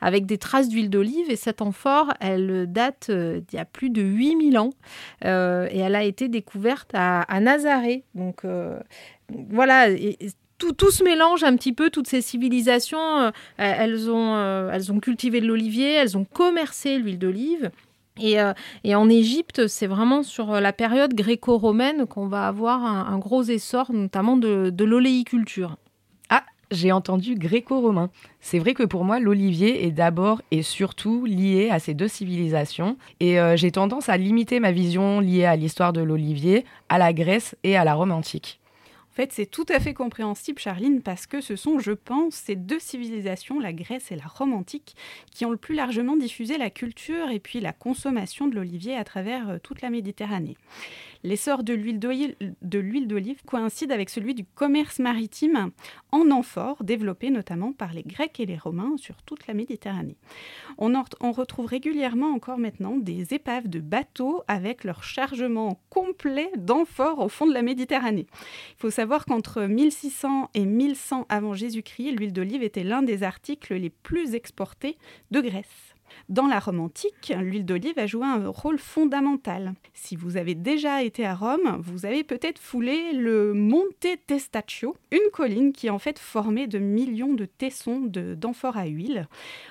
avec 0.00 0.26
des 0.26 0.38
traces 0.38 0.69
d'huile 0.69 0.90
d'olive. 0.90 1.31
Et 1.31 1.37
cette 1.37 1.62
amphore, 1.62 2.12
elle 2.21 2.67
date 2.71 3.09
euh, 3.11 3.40
d'il 3.40 3.57
y 3.57 3.61
a 3.61 3.64
plus 3.64 3.90
de 3.90 4.02
8000 4.02 4.59
ans. 4.59 4.71
Euh, 5.25 5.69
et 5.71 5.79
elle 5.79 5.95
a 5.95 6.05
été 6.05 6.29
découverte 6.29 6.90
à, 6.95 7.40
Nazaré. 7.40 8.05
Donc 8.14 8.45
euh, 8.45 8.79
voilà. 9.50 9.87
tout, 10.59 10.73
tout, 10.73 10.90
se 10.90 11.02
mélange 11.05 11.45
un 11.45 11.57
petit 11.57 11.73
peu, 11.73 11.90
toutes 11.90 12.09
ces 12.09 12.21
civilisations, 12.21 13.33
elles, 13.57 14.11
ont, 14.11 14.71
elles 14.71 14.93
ont 14.93 15.00
cultivé 15.00 15.40
de 15.40 15.47
l'olivier, 15.47 15.95
elles 15.95 16.19
ont 16.19 16.25
commercé 16.25 16.99
l'huile 16.99 17.19
d'olive. 17.19 17.71
Et, 18.21 18.37
et, 18.85 18.95
en 18.95 19.09
Égypte, 19.09 19.67
c'est 19.67 19.87
vraiment 19.87 20.23
sur 20.23 20.61
la 20.61 20.73
période 20.73 21.15
gréco-romaine 21.15 22.07
qu'on 22.07 22.27
va 22.27 22.47
avoir 22.47 22.85
un, 22.85 23.19
gros 23.19 23.43
essor, 23.43 23.93
notamment 23.93 24.37
de, 24.37 24.85
l'oléiculture 24.85 25.77
j'ai 26.71 26.93
entendu 26.93 27.35
gréco-romain. 27.35 28.11
C'est 28.41 28.59
vrai 28.59 28.75
que 28.75 28.85
pour 28.85 29.05
moi, 29.05 29.19
l'olivier 29.19 29.87
est 29.87 29.91
d'abord 29.91 30.41
et 30.50 30.62
surtout 30.62 31.25
lié 31.25 31.69
à 31.71 31.79
ces 31.79 31.95
deux 31.95 32.09
civilisations. 32.09 32.97
Et 33.19 33.41
euh, 33.41 33.57
j'ai 33.57 33.73
tendance 33.73 34.09
à 34.09 34.17
limiter 34.17 34.61
ma 34.61 34.73
vision 34.73 35.21
liée 35.21 35.45
à 35.45 35.57
l'histoire 35.57 35.93
de 35.93 36.00
l'olivier, 36.00 36.65
à 36.89 36.99
la 36.99 37.12
Grèce 37.12 37.57
et 37.65 37.77
à 37.77 37.85
la 37.85 37.95
Rome 37.95 38.12
antique. 38.12 38.60
Fait, 39.21 39.33
c'est 39.33 39.45
tout 39.45 39.67
à 39.69 39.79
fait 39.81 39.93
compréhensible, 39.93 40.59
Charline, 40.59 41.03
parce 41.03 41.27
que 41.27 41.43
ce 41.43 41.55
sont, 41.55 41.79
je 41.79 41.93
pense, 41.93 42.33
ces 42.33 42.57
deux 42.57 42.79
civilisations, 42.79 43.61
la 43.61 43.75
Grèce 43.75 44.11
et 44.11 44.17
la 44.17 44.25
Rome 44.25 44.55
antique, 44.55 44.97
qui 45.31 45.45
ont 45.45 45.50
le 45.50 45.59
plus 45.59 45.75
largement 45.75 46.17
diffusé 46.17 46.57
la 46.57 46.71
culture 46.71 47.29
et 47.29 47.39
puis 47.39 47.61
la 47.61 47.75
consommation 47.75 48.49
de 48.49 48.55
l'olivier 48.55 48.97
à 48.97 49.05
travers 49.05 49.50
euh, 49.50 49.59
toute 49.62 49.83
la 49.83 49.91
Méditerranée. 49.91 50.57
L'essor 51.23 51.62
de 51.62 51.75
l'huile 51.75 51.99
d'olive 52.00 53.43
coïncide 53.45 53.93
avec 53.93 54.09
celui 54.09 54.35
du 54.35 54.45
commerce 54.45 54.99
maritime 54.99 55.71
en 56.12 56.31
amphore, 56.31 56.83
développé 56.83 57.31
notamment 57.31 57.73
par 57.73 57.93
les 57.93 58.03
Grecs 58.03 58.41
et 58.41 58.47
les 58.47 58.57
Romains 58.57 58.97
sur 58.97 59.23
toute 59.23 59.47
la 59.47 59.55
Méditerranée. 59.55 60.17
On, 60.79 60.95
on 61.21 61.33
retrouve 61.33 61.67
régulièrement 61.67 62.33
encore 62.33 62.59
maintenant 62.59 62.97
des 62.97 63.35
épaves 63.35 63.69
de 63.69 63.81
bateaux 63.81 64.43
avec 64.49 64.85
leur 64.85 65.05
chargement 65.05 65.81
complet 65.91 66.50
d'amphore 66.57 67.19
au 67.19 67.29
fond 67.29 67.47
de 67.47 67.55
la 67.55 67.62
Méditerranée. 67.62 68.27
Il 68.31 68.79
faut 68.79 68.91
savoir 68.91 69.27
qu'entre 69.27 69.62
1600 69.62 70.50
et 70.55 70.65
1100 70.65 71.27
avant 71.29 71.55
Jésus-Christ, 71.55 72.12
l'huile 72.12 72.33
d'olive 72.33 72.62
était 72.62 72.85
l'un 72.85 73.03
des 73.03 73.23
articles 73.23 73.75
les 73.75 73.91
plus 73.91 74.35
exportés 74.35 74.97
de 75.31 75.41
Grèce. 75.41 75.89
Dans 76.29 76.47
la 76.47 76.59
Rome 76.59 76.81
antique, 76.81 77.33
l'huile 77.37 77.64
d'olive 77.64 77.99
a 77.99 78.07
joué 78.07 78.26
un 78.26 78.49
rôle 78.49 78.79
fondamental. 78.79 79.75
Si 79.95 80.17
vous 80.17 80.37
avez 80.37 80.55
déjà 80.55 81.02
été 81.02 81.26
à 81.26 81.35
Rome, 81.35 81.81
vous 81.83 82.07
avez 82.07 82.25
peut-être 82.25 82.59
foulé 82.59 83.12
le 83.12 83.52
Monte 83.52 84.07
Testaccio, 84.26 84.97
une 85.11 85.31
colline 85.33 85.73
qui 85.73 85.88
est 85.88 85.90
en 85.90 85.99
fait 85.99 86.19
formée 86.19 86.67
de 86.67 86.79
millions 86.79 87.35
de 87.35 87.45
tessons 87.45 88.00
d'amphores 88.00 88.76
à 88.76 88.87
huile. 88.87 89.29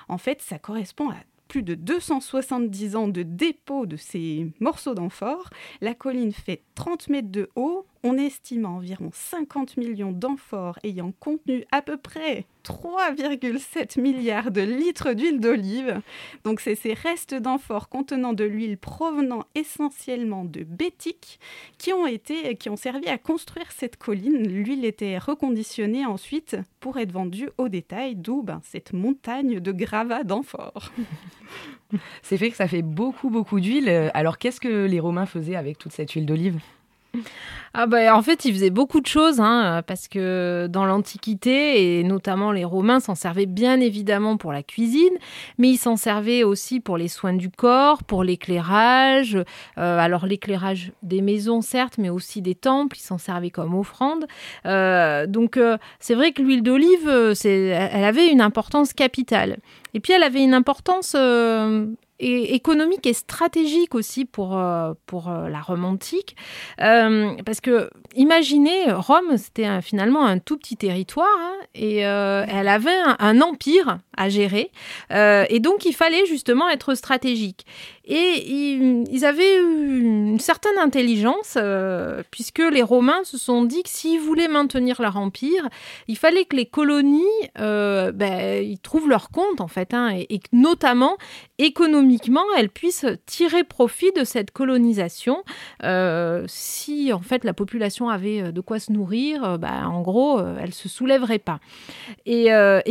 En 0.07 0.17
fait, 0.17 0.41
ça 0.41 0.59
correspond 0.59 1.09
à 1.09 1.17
plus 1.49 1.63
de 1.63 1.75
270 1.75 2.95
ans 2.95 3.07
de 3.09 3.23
dépôt 3.23 3.85
de 3.85 3.97
ces 3.97 4.47
morceaux 4.61 4.93
d'amphore. 4.93 5.49
La 5.81 5.93
colline 5.93 6.31
fait 6.31 6.61
30 6.75 7.09
mètres 7.09 7.31
de 7.31 7.49
haut, 7.55 7.85
on 8.03 8.17
estime 8.17 8.65
environ 8.65 9.09
50 9.13 9.77
millions 9.77 10.11
d'amphores 10.11 10.79
ayant 10.83 11.11
contenu 11.19 11.65
à 11.71 11.81
peu 11.81 11.97
près 11.97 12.45
3,7 12.63 13.99
milliards 13.99 14.51
de 14.51 14.61
litres 14.61 15.13
d'huile 15.13 15.39
d'olive. 15.39 16.01
Donc 16.43 16.59
c'est 16.59 16.75
ces 16.75 16.93
restes 16.93 17.33
d'amphores 17.33 17.89
contenant 17.89 18.33
de 18.33 18.43
l'huile 18.43 18.77
provenant 18.77 19.43
essentiellement 19.55 20.45
de 20.45 20.63
bétiques 20.63 21.39
qui 21.77 21.93
ont 21.93 22.07
été 22.07 22.55
qui 22.55 22.69
ont 22.69 22.75
servi 22.75 23.07
à 23.07 23.17
construire 23.17 23.71
cette 23.71 23.97
colline. 23.97 24.47
L'huile 24.47 24.85
était 24.85 25.17
reconditionnée 25.17 26.05
ensuite 26.05 26.57
pour 26.79 26.97
être 26.97 27.11
vendue 27.11 27.49
au 27.57 27.69
détail, 27.69 28.15
d'où 28.15 28.43
ben, 28.43 28.61
cette 28.63 28.93
montagne 28.93 29.59
de 29.59 29.71
gravats 29.71 30.23
d'amphores. 30.23 30.91
C'est 32.21 32.37
fait 32.37 32.51
que 32.51 32.55
ça 32.55 32.67
fait 32.67 32.83
beaucoup 32.83 33.29
beaucoup 33.29 33.59
d'huile. 33.59 34.11
Alors 34.13 34.37
qu'est-ce 34.37 34.61
que 34.61 34.85
les 34.85 34.99
Romains 34.99 35.25
faisaient 35.25 35.55
avec 35.55 35.77
toute 35.77 35.91
cette 35.91 36.11
huile 36.11 36.25
d'olive? 36.25 36.59
ah 37.73 37.85
bah, 37.85 38.15
en 38.15 38.21
fait, 38.21 38.45
ils 38.45 38.53
faisaient 38.53 38.69
beaucoup 38.69 39.01
de 39.01 39.07
choses, 39.07 39.39
hein, 39.39 39.81
parce 39.85 40.07
que 40.07 40.67
dans 40.69 40.85
l'Antiquité, 40.85 41.99
et 41.99 42.03
notamment 42.03 42.51
les 42.51 42.65
Romains 42.65 42.99
s'en 42.99 43.15
servaient 43.15 43.45
bien 43.45 43.79
évidemment 43.79 44.37
pour 44.37 44.51
la 44.51 44.63
cuisine, 44.63 45.13
mais 45.57 45.69
ils 45.69 45.77
s'en 45.77 45.95
servaient 45.95 46.43
aussi 46.43 46.79
pour 46.79 46.97
les 46.97 47.07
soins 47.07 47.33
du 47.33 47.49
corps, 47.49 48.03
pour 48.03 48.23
l'éclairage. 48.23 49.35
Euh, 49.77 49.97
alors 49.99 50.25
l'éclairage 50.25 50.91
des 51.03 51.21
maisons, 51.21 51.61
certes, 51.61 51.97
mais 51.97 52.09
aussi 52.09 52.41
des 52.41 52.55
temples, 52.55 52.97
ils 52.97 53.03
s'en 53.03 53.17
servaient 53.17 53.49
comme 53.49 53.75
offrande. 53.75 54.25
Euh, 54.65 55.27
donc 55.27 55.57
euh, 55.57 55.77
c'est 55.99 56.15
vrai 56.15 56.31
que 56.31 56.41
l'huile 56.41 56.63
d'olive, 56.63 57.09
elle 57.43 58.03
avait 58.03 58.29
une 58.29 58.41
importance 58.41 58.93
capitale. 58.93 59.57
Et 59.93 59.99
puis 59.99 60.13
elle 60.13 60.23
avait 60.23 60.43
une 60.43 60.53
importance 60.53 61.15
et 62.19 62.53
économique 62.53 63.07
et 63.07 63.13
stratégique 63.13 63.95
aussi 63.95 64.25
pour, 64.25 64.57
euh, 64.57 64.93
pour 65.05 65.29
euh, 65.29 65.47
la 65.47 65.61
Rome 65.61 65.85
antique. 65.85 66.35
Euh, 66.81 67.33
parce 67.45 67.61
que, 67.61 67.89
imaginez, 68.15 68.91
Rome, 68.91 69.37
c'était 69.37 69.81
finalement 69.81 70.25
un 70.25 70.39
tout 70.39 70.57
petit 70.57 70.75
territoire 70.75 71.27
hein, 71.39 71.55
et 71.73 71.99
elle 71.99 72.67
avait 72.67 72.97
un, 73.19 73.41
empire 73.41 73.99
à 74.17 74.27
gérer. 74.27 74.71
et 75.11 75.59
donc, 75.59 75.85
il 75.85 75.93
fallait 75.93 76.25
justement 76.25 76.69
être 76.69 76.93
stratégique. 76.95 77.65
Et 78.05 78.51
ils, 78.51 79.23
avaient 79.23 79.59
une 79.59 80.39
certaine 80.39 80.77
intelligence, 80.79 81.57
puisque 82.31 82.59
les 82.59 82.81
Romains 82.81 83.23
se 83.23 83.37
sont 83.37 83.63
dit 83.63 83.83
que 83.83 83.89
s'ils 83.89 84.19
voulaient 84.19 84.47
maintenir 84.47 85.01
leur 85.01 85.17
empire, 85.17 85.69
il 86.07 86.17
fallait 86.17 86.45
que 86.45 86.55
les 86.55 86.65
colonies 86.65 87.23
ben, 87.55 88.63
ils 88.63 88.79
trouvent 88.79 89.07
leur 89.07 89.29
compte, 89.29 89.61
en 89.61 89.67
fait, 89.67 89.93
hein, 89.93 90.09
et, 90.09 90.33
et 90.33 90.41
notamment 90.51 91.17
économiquement, 91.59 92.08
elles 92.57 92.69
puissent 92.69 93.05
tirer 93.25 93.63
profit 93.63 94.11
de 94.15 94.23
cette 94.23 94.51
colonisation. 94.51 95.43
Euh, 95.83 96.43
si 96.47 97.13
en 97.13 97.19
fait 97.19 97.43
la 97.43 97.53
population 97.53 98.09
avait 98.09 98.41
euh, 98.41 98.51
de 98.51 98.61
quoi 98.61 98.79
se 98.79 98.91
nourrir, 98.91 99.43
euh, 99.43 99.57
bah, 99.57 99.87
en 99.87 100.01
gros, 100.01 100.39
elle 100.59 100.73
se 100.73 100.89
soulèverait 100.89 101.39
pas. 101.39 101.59
Et, 102.25 102.49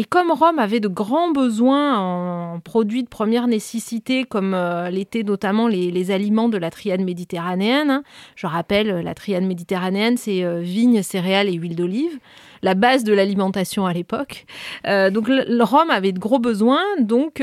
comme 0.08 0.30
Rome 0.30 0.58
avait 0.58 0.80
de 0.80 0.88
grands 0.88 1.30
besoins 1.30 1.98
en 1.98 2.60
produits 2.60 3.02
de 3.02 3.08
première 3.08 3.46
nécessité, 3.46 4.24
comme 4.24 4.56
l'étaient 4.90 5.22
notamment 5.22 5.68
les, 5.68 6.10
aliments 6.10 6.48
de 6.48 6.56
la 6.56 6.70
triade 6.70 7.00
méditerranéenne, 7.00 7.90
hein, 7.90 8.02
je 8.36 8.46
rappelle, 8.46 9.02
la 9.02 9.14
triade 9.14 9.44
méditerranéenne, 9.44 10.16
c'est 10.16 10.62
vignes, 10.62 11.02
céréales 11.02 11.48
et 11.48 11.54
huile 11.54 11.76
d'olive 11.76 12.18
la 12.62 12.74
base 12.74 13.04
de 13.04 13.12
l'alimentation 13.12 13.86
à 13.86 13.92
l'époque. 13.92 14.46
donc 14.84 15.28
Rome 15.28 15.90
avait 15.90 16.12
de 16.12 16.18
gros 16.18 16.40
besoins, 16.40 16.82
donc 16.98 17.40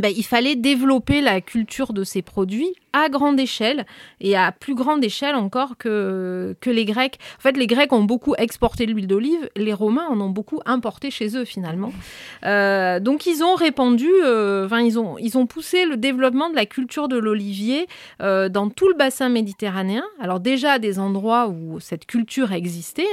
ben, 0.00 0.12
il 0.16 0.24
fallait 0.24 0.56
développer 0.56 1.20
la 1.20 1.40
culture 1.40 1.92
de 1.92 2.04
ces 2.04 2.22
produits 2.22 2.74
à 2.92 3.08
grande 3.08 3.40
échelle 3.40 3.86
et 4.20 4.36
à 4.36 4.52
plus 4.52 4.74
grande 4.74 5.04
échelle 5.04 5.34
encore 5.34 5.76
que, 5.76 6.56
que 6.60 6.70
les 6.70 6.84
Grecs. 6.84 7.18
En 7.38 7.40
fait, 7.40 7.56
les 7.56 7.66
Grecs 7.66 7.92
ont 7.92 8.04
beaucoup 8.04 8.34
exporté 8.36 8.86
l'huile 8.86 9.06
d'olive, 9.06 9.48
les 9.56 9.72
Romains 9.72 10.06
en 10.08 10.20
ont 10.20 10.30
beaucoup 10.30 10.60
importé 10.66 11.10
chez 11.10 11.36
eux 11.36 11.44
finalement. 11.44 11.92
Euh, 12.44 13.00
donc 13.00 13.26
ils 13.26 13.42
ont 13.42 13.54
répandu, 13.54 14.08
euh, 14.24 14.66
enfin 14.66 14.80
ils 14.80 14.98
ont, 14.98 15.16
ils 15.18 15.38
ont 15.38 15.46
poussé 15.46 15.84
le 15.84 15.96
développement 15.96 16.50
de 16.50 16.56
la 16.56 16.66
culture 16.66 17.08
de 17.08 17.16
l'olivier 17.16 17.86
euh, 18.20 18.48
dans 18.48 18.68
tout 18.68 18.88
le 18.88 18.94
bassin 18.94 19.28
méditerranéen. 19.28 20.04
Alors 20.20 20.40
déjà 20.40 20.78
des 20.78 20.98
endroits 20.98 21.48
où 21.48 21.80
cette 21.80 22.06
culture 22.06 22.52
existait, 22.52 23.08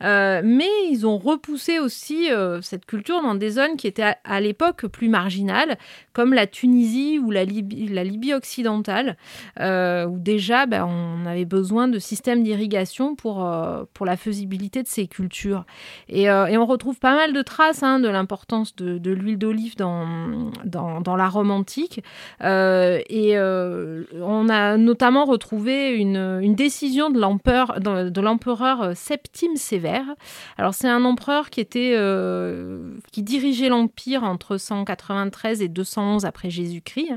hein, 0.00 0.42
mais 0.42 0.68
ils 0.90 1.06
ont 1.06 1.18
repoussé 1.18 1.78
aussi 1.78 2.28
cette 2.62 2.86
culture 2.86 3.22
dans 3.22 3.34
des 3.34 3.50
zones 3.50 3.76
qui 3.76 3.86
étaient 3.86 4.14
à, 4.24 4.40
l'époque 4.40 4.86
plus 4.86 5.08
marginales, 5.08 5.78
comme 6.12 6.34
la 6.34 6.46
Tunisie 6.46 7.18
ou 7.18 7.30
la 7.30 7.44
Libye 7.44 8.34
occidentale, 8.34 9.16
où 9.58 10.18
déjà 10.18 10.66
ben, 10.66 10.84
on 10.84 11.26
avait 11.26 11.44
besoin 11.44 11.88
de 11.88 11.98
systèmes 11.98 12.42
d'irrigation 12.42 13.14
pour, 13.14 13.48
pour 13.94 14.06
la 14.06 14.16
faisibilité 14.16 14.82
de 14.82 14.88
ces 14.88 15.06
cultures. 15.06 15.64
Et, 16.08 16.24
et 16.24 16.56
on 16.56 16.66
retrouve 16.66 16.98
pas 16.98 17.14
mal 17.14 17.32
de 17.32 17.42
traces 17.42 17.82
hein, 17.82 18.00
de 18.00 18.08
l'importance 18.08 18.74
de, 18.76 19.10
l'huile 19.10 19.38
d'olive 19.38 19.76
dans, 19.76 20.06
dans, 20.64 21.16
la 21.16 21.28
Rome 21.28 21.50
antique. 21.50 22.02
Euh, 22.42 23.00
et 23.08 23.36
euh, 23.36 24.04
on 24.20 24.48
a 24.48 24.76
notamment 24.76 25.24
retrouvé 25.24 25.90
une, 25.90 26.40
une 26.42 26.54
décision 26.54 27.10
de 27.10 27.18
l'empereur, 27.18 27.80
de, 27.80 28.20
l'empereur 28.20 28.92
Septime 28.94 29.56
Sévère. 29.56 30.04
Alors 30.58 30.74
c'est 30.74 30.88
un 30.88 31.04
empereur 31.04 31.50
qui 31.50 31.60
était 31.60 31.94
euh, 31.96 32.94
qui 33.12 33.22
dirigeait 33.22 33.68
l'empire 33.68 34.24
entre 34.24 34.56
193 34.56 35.62
et 35.62 35.68
211 35.68 36.24
après 36.24 36.50
Jésus-Christ. 36.50 37.12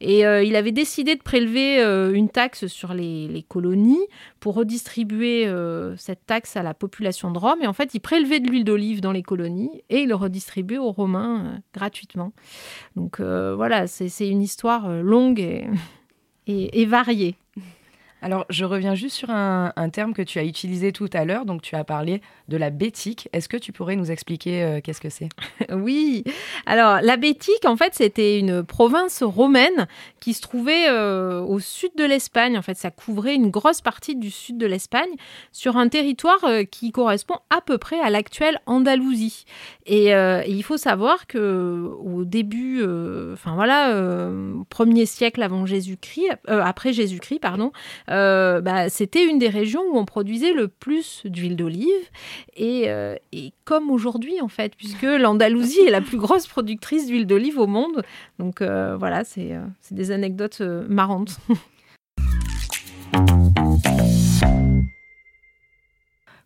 Et 0.00 0.20
il 0.20 0.56
avait 0.56 0.72
décidé 0.72 1.16
de 1.16 1.22
prélever 1.22 1.43
une 1.46 2.28
taxe 2.28 2.66
sur 2.66 2.94
les, 2.94 3.44
colonies 3.48 4.06
pour 4.40 4.54
redistribuer 4.54 5.50
cette 5.96 6.26
taxe 6.26 6.56
à 6.56 6.62
la 6.62 6.74
population 6.74 7.30
de 7.30 7.38
Rome. 7.38 7.58
Et 7.62 7.66
en 7.66 7.72
fait, 7.72 7.94
il 7.94 8.00
prélevait 8.00 8.40
de 8.40 8.48
l'huile 8.48 8.64
d'olive 8.64 9.00
dans 9.00 9.12
les 9.12 9.22
colonies 9.22 9.82
et 9.90 10.02
il 10.02 10.08
le 10.08 10.14
redistribuait 10.14 10.78
aux 10.78 10.92
Romains 10.92 11.44
euh, 11.44 11.58
gratuitement. 11.72 12.32
Donc 12.96 13.20
euh, 13.20 13.54
voilà, 13.54 13.86
c'est 13.86 14.28
une 14.28 14.42
histoire 14.42 14.88
euh, 14.88 15.02
longue 15.02 15.40
et 16.46 16.86
variée. 16.86 17.36
Alors, 18.24 18.46
je 18.48 18.64
reviens 18.64 18.94
juste 18.94 19.16
sur 19.16 19.28
un, 19.28 19.70
terme 19.92 20.14
que 20.14 20.22
tu 20.22 20.38
as 20.38 20.44
utilisé 20.44 20.92
tout 20.92 21.10
à 21.12 21.26
l'heure. 21.26 21.44
Donc, 21.44 21.60
tu 21.60 21.76
as 21.76 21.84
parlé 21.84 22.22
de 22.48 22.56
la 22.56 22.70
bétique. 22.70 23.28
Est-ce 23.34 23.50
que 23.50 23.58
tu 23.58 23.70
pourrais 23.70 23.96
nous 23.96 24.10
expliquer 24.10 24.62
euh, 24.62 24.80
qu'est-ce 24.82 25.02
que 25.02 25.10
c'est? 25.10 25.28
Oui. 25.70 26.24
Alors, 26.64 27.02
la 27.02 27.18
bétique, 27.18 27.66
en 27.66 27.76
fait, 27.76 27.94
c'était 27.94 28.38
une 28.38 28.62
province 28.62 29.22
romaine 29.22 29.86
qui 30.20 30.32
se 30.32 30.40
trouvait 30.40 30.88
euh, 30.88 31.42
au 31.42 31.58
sud 31.58 31.90
de 31.98 32.04
l'Espagne. 32.04 32.56
En 32.56 32.62
fait, 32.62 32.78
ça 32.78 32.90
couvrait 32.90 33.34
une 33.34 33.50
grosse 33.50 33.82
partie 33.82 34.16
du 34.16 34.30
sud 34.30 34.56
de 34.56 34.64
l'Espagne 34.64 35.10
sur 35.52 35.76
un 35.76 35.88
territoire 35.88 36.42
euh, 36.44 36.64
qui 36.64 36.92
correspond 36.92 37.36
à 37.50 37.60
peu 37.60 37.76
près 37.76 38.00
à 38.00 38.08
l'actuelle 38.08 38.58
Andalousie. 38.64 39.44
Et, 39.84 40.12
il 40.46 40.62
faut 40.62 40.78
savoir 40.78 41.26
que 41.26 41.90
au 42.02 42.24
début, 42.24 42.82
enfin 43.34 43.54
voilà, 43.54 44.30
premier 44.70 45.04
siècle 45.04 45.42
avant 45.42 45.66
Jésus-Christ, 45.66 46.30
après 46.48 46.94
Jésus-Christ, 46.94 47.40
pardon. 47.40 47.70
Euh, 48.14 48.60
bah, 48.60 48.88
c'était 48.88 49.26
une 49.26 49.38
des 49.38 49.48
régions 49.48 49.82
où 49.90 49.98
on 49.98 50.04
produisait 50.04 50.52
le 50.52 50.68
plus 50.68 51.22
d'huile 51.24 51.56
d'olive. 51.56 51.88
Et, 52.56 52.84
euh, 52.88 53.16
comme 53.64 53.90
aujourd'hui, 53.90 54.40
en 54.40 54.48
fait, 54.48 54.76
puisque 54.76 55.02
l'Andalousie 55.02 55.80
est 55.80 55.90
la 55.90 56.00
plus 56.00 56.18
grosse 56.18 56.46
productrice 56.46 57.06
d'huile 57.06 57.26
d'olive 57.26 57.58
au 57.58 57.66
monde. 57.66 58.04
Donc 58.38 58.62
euh, 58.62 58.96
voilà, 58.96 59.24
c'est 59.24 59.52
des 59.90 60.10
anecdotes 60.12 60.60
marrantes. 60.60 61.38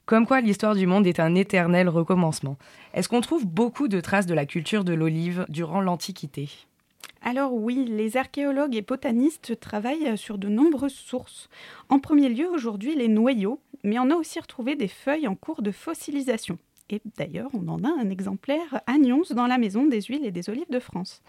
Comme 0.06 0.26
quoi 0.26 0.40
l'histoire 0.40 0.75
du 0.75 0.87
monde 0.87 1.06
est 1.06 1.20
un 1.20 1.34
éternel 1.34 1.87
recommencement. 1.90 2.56
Est-ce 2.94 3.10
qu'on 3.10 3.20
trouve 3.20 3.44
beaucoup 3.44 3.88
de 3.88 4.00
traces 4.00 4.25
de 4.25 4.32
la 4.32 4.46
culture 4.46 4.82
de 4.82 4.94
l'olive 4.94 5.44
durant 5.50 5.82
l'Antiquité? 5.82 6.48
Alors 7.22 7.52
oui, 7.52 7.84
les 7.84 8.16
archéologues 8.16 8.76
et 8.76 8.82
botanistes 8.82 9.58
travaillent 9.58 10.16
sur 10.16 10.38
de 10.38 10.48
nombreuses 10.48 10.94
sources. 10.94 11.48
En 11.88 11.98
premier 11.98 12.28
lieu, 12.28 12.48
aujourd'hui, 12.48 12.94
les 12.94 13.08
noyaux, 13.08 13.60
mais 13.82 13.98
on 13.98 14.10
a 14.10 14.14
aussi 14.14 14.38
retrouvé 14.40 14.76
des 14.76 14.88
feuilles 14.88 15.28
en 15.28 15.34
cours 15.34 15.62
de 15.62 15.70
fossilisation. 15.70 16.58
Et 16.90 17.02
d'ailleurs, 17.16 17.50
on 17.52 17.68
en 17.68 17.84
a 17.84 17.88
un 17.88 18.08
exemplaire 18.08 18.80
à 18.87 18.98
Nyons 18.98 19.34
dans 19.34 19.46
la 19.46 19.58
maison 19.58 19.84
des 19.84 20.00
huiles 20.02 20.25
et 20.25 20.30
des 20.30 20.48
olives 20.48 20.70
de 20.70 20.78
France. 20.78 21.22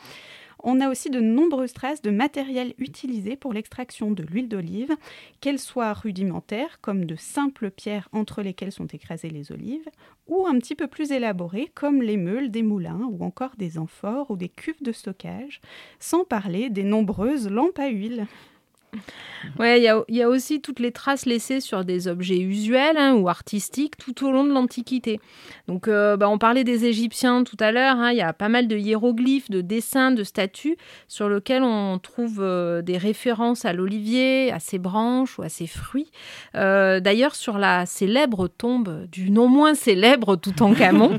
On 0.64 0.82
a 0.82 0.90
aussi 0.90 1.10
de 1.10 1.20
nombreuses 1.20 1.74
traces 1.74 2.02
de 2.02 2.12
matériel 2.12 2.74
utilisé 2.78 3.36
pour 3.36 3.54
l'extraction 3.54 4.12
de 4.12 4.24
l'huile 4.24 4.50
d'olive, 4.50 4.96
qu'elle 5.42 5.60
soit 5.60 5.94
rudimentaire, 5.94 6.82
comme 6.82 7.06
de 7.06 7.16
simples 7.16 7.72
pierres 7.72 8.10
entre 8.12 8.42
lesquelles 8.42 8.72
sont 8.72 8.88
écrasées 8.88 9.30
les 9.30 9.52
olives, 9.52 9.88
ou 10.28 10.46
un 10.48 10.58
petit 10.60 10.76
peu 10.76 10.88
plus 10.88 11.12
élaborées, 11.12 11.72
comme 11.74 12.02
les 12.02 12.18
meules 12.18 12.52
des 12.52 12.64
moulins, 12.64 13.10
ou 13.10 13.24
encore 13.24 13.56
des 13.58 13.78
amphores 13.78 14.32
ou 14.32 14.38
des 14.38 14.50
cuves 14.50 14.84
de 14.84 14.92
stockage, 14.92 15.62
sans 16.00 16.26
parler 16.26 16.70
des 16.70 16.84
nombreuses 16.84 17.50
lampes 17.50 17.80
à 17.80 17.88
huile. 17.88 18.28
Ouais, 19.58 19.80
il 19.80 20.16
y, 20.16 20.22
a, 20.22 20.30
aussi 20.30 20.62
toutes 20.62 20.80
les 20.80 20.92
traces 20.92 21.26
laissées 21.26 21.62
sur 21.62 21.86
des 21.86 22.08
objets 22.08 22.40
usuels 22.40 22.98
hein, 22.98 23.14
ou 23.14 23.30
artistiques 23.30 23.96
tout 23.98 24.26
au 24.26 24.32
long 24.32 24.44
de 24.44 24.52
l'Antiquité. 24.52 25.20
Donc, 25.68 25.88
euh, 25.88 26.18
bah, 26.18 26.30
on 26.30 26.38
parlait 26.38 26.64
des 26.64 26.86
Égyptiens 26.86 27.44
tout 27.44 27.58
à 27.60 27.72
l'heure. 27.72 27.96
Hein, 27.96 28.12
il 28.12 28.18
y 28.18 28.22
a 28.22 28.34
pas 28.34 28.50
mal 28.50 28.68
de 28.68 28.78
hiéroglyphes, 28.78 29.50
de 29.50 29.62
dessins, 29.62 30.12
de 30.12 30.24
statues 30.24 30.78
sur 31.08 31.30
lesquels 31.30 31.64
on 31.64 32.00
trouve 32.00 32.40
euh, 32.42 32.82
des 32.82 32.98
références 32.98 33.66
à 33.66 33.74
l'olivier, 33.74 34.52
à 34.52 34.60
ses 34.60 34.78
branches 34.78 35.40
ou 35.40 35.42
à 35.42 35.50
ses 35.50 35.68
fruits. 35.68 36.12
Euh, 36.56 37.00
d'ailleurs, 37.00 37.36
sur 37.36 37.58
la 37.58 37.86
célèbre 37.86 38.48
tombe 38.48 39.06
du 39.12 39.32
non 39.32 39.48
moins 39.48 39.74
célèbre 39.74 40.36
Toutankhamon, 40.36 41.18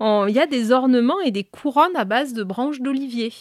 il 0.00 0.34
y 0.34 0.40
a 0.40 0.46
des 0.46 0.72
ornements 0.72 1.20
et 1.20 1.30
des 1.30 1.44
couronnes 1.44 1.96
à 1.96 2.04
base 2.04 2.32
de 2.32 2.42
branches 2.42 2.80
d'olivier. 2.80 3.32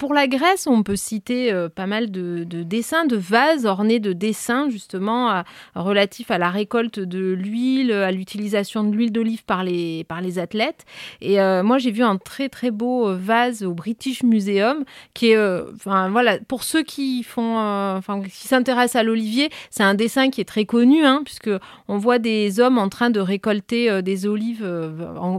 Pour 0.00 0.14
la 0.14 0.28
Grèce, 0.28 0.66
on 0.66 0.82
peut 0.82 0.96
citer 0.96 1.52
euh, 1.52 1.68
pas 1.68 1.86
mal 1.86 2.10
de, 2.10 2.42
dessins, 2.62 3.04
de 3.04 3.18
vases 3.18 3.66
ornés 3.66 4.00
de 4.00 4.14
dessins 4.14 4.70
justement 4.70 5.44
relatifs 5.74 6.30
à 6.30 6.38
la 6.38 6.48
récolte 6.48 6.98
de 6.98 7.34
l'huile, 7.34 7.92
à 7.92 8.10
l'utilisation 8.10 8.82
de 8.82 8.96
l'huile 8.96 9.12
d'olive 9.12 9.44
par 9.44 9.62
les, 9.62 10.04
par 10.04 10.22
les 10.22 10.38
athlètes. 10.38 10.86
Et 11.20 11.38
euh, 11.38 11.62
moi, 11.62 11.76
j'ai 11.76 11.90
vu 11.90 12.02
un 12.02 12.16
très 12.16 12.48
très 12.48 12.70
beau 12.70 13.08
euh, 13.08 13.18
vase 13.20 13.62
au 13.62 13.74
British 13.74 14.22
Museum 14.22 14.84
qui 15.12 15.32
est, 15.32 15.38
enfin 15.74 16.08
voilà, 16.08 16.38
pour 16.48 16.64
ceux 16.64 16.82
qui 16.82 17.22
font, 17.22 17.58
enfin 17.58 18.22
qui 18.22 18.48
s'intéressent 18.48 18.98
à 18.98 19.02
l'olivier, 19.02 19.50
c'est 19.68 19.82
un 19.82 19.92
dessin 19.94 20.30
qui 20.30 20.40
est 20.40 20.46
très 20.46 20.64
connu, 20.64 21.04
hein, 21.04 21.20
puisque 21.26 21.50
on 21.88 21.98
voit 21.98 22.18
des 22.18 22.58
hommes 22.58 22.78
en 22.78 22.88
train 22.88 23.10
de 23.10 23.20
récolter 23.20 24.00
des 24.00 24.26
olives 24.26 24.66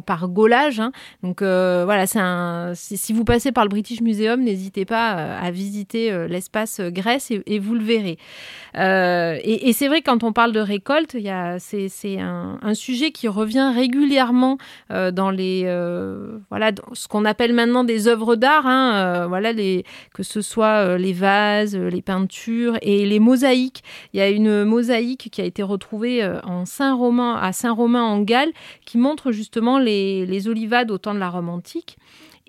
par 0.05 0.27
gaulage. 0.27 0.79
Hein. 0.79 0.91
Donc 1.23 1.41
voilà, 1.41 2.05
c'est 2.05 2.19
un, 2.19 2.73
si, 2.75 3.11
vous 3.11 3.23
passez 3.23 3.51
par 3.51 3.63
le 3.63 3.69
British 3.69 4.01
Museum, 4.01 4.50
n'hésitez 4.51 4.85
pas 4.85 5.17
euh, 5.17 5.39
à 5.41 5.51
visiter 5.51 6.11
euh, 6.11 6.27
l'espace 6.27 6.79
euh, 6.79 6.89
Grèce 6.89 7.31
et, 7.31 7.59
vous 7.59 7.75
le 7.75 7.83
verrez. 7.83 8.17
et, 8.75 9.73
c'est 9.73 9.87
vrai, 9.87 10.01
quand 10.01 10.23
on 10.23 10.33
parle 10.33 10.51
de 10.51 10.59
récolte, 10.59 11.15
c'est 11.59 12.19
un, 12.19 12.73
sujet 12.73 13.11
qui 13.11 13.27
revient 13.27 13.71
régulièrement 13.75 14.57
dans 14.89 15.29
les, 15.29 15.63
voilà, 16.49 16.71
ce 16.93 17.07
qu'on 17.07 17.25
appelle 17.25 17.53
maintenant 17.53 17.83
des 17.83 18.07
œuvres 18.07 18.35
d'art, 18.35 18.65
hein, 18.65 19.27
voilà, 19.27 19.53
que 19.53 20.23
ce 20.23 20.41
soit 20.41 20.97
les 20.97 21.13
vases, 21.13 21.75
les 21.75 22.01
peintures 22.01 22.77
et 22.81 23.05
les 23.05 23.19
mosaïques. 23.19 23.83
Il 24.13 24.19
y 24.19 24.21
a 24.21 24.29
une 24.29 24.63
mosaïque 24.63 25.29
qui 25.31 25.41
a 25.41 25.45
été 25.45 25.63
retrouvée 25.63 26.27
en 26.43 26.65
Saint-Romain, 26.65 27.35
à 27.35 27.51
Saint-Romain 27.53 28.03
en 28.03 28.21
Galles, 28.21 28.51
qui 28.85 28.97
montre 28.97 29.31
justement 29.31 29.79
les 29.79 30.47
olivades 30.47 30.91
au 30.91 30.97
temps 30.97 31.13
de 31.13 31.19
la 31.19 31.29
Rome 31.29 31.49
antique. 31.49 31.97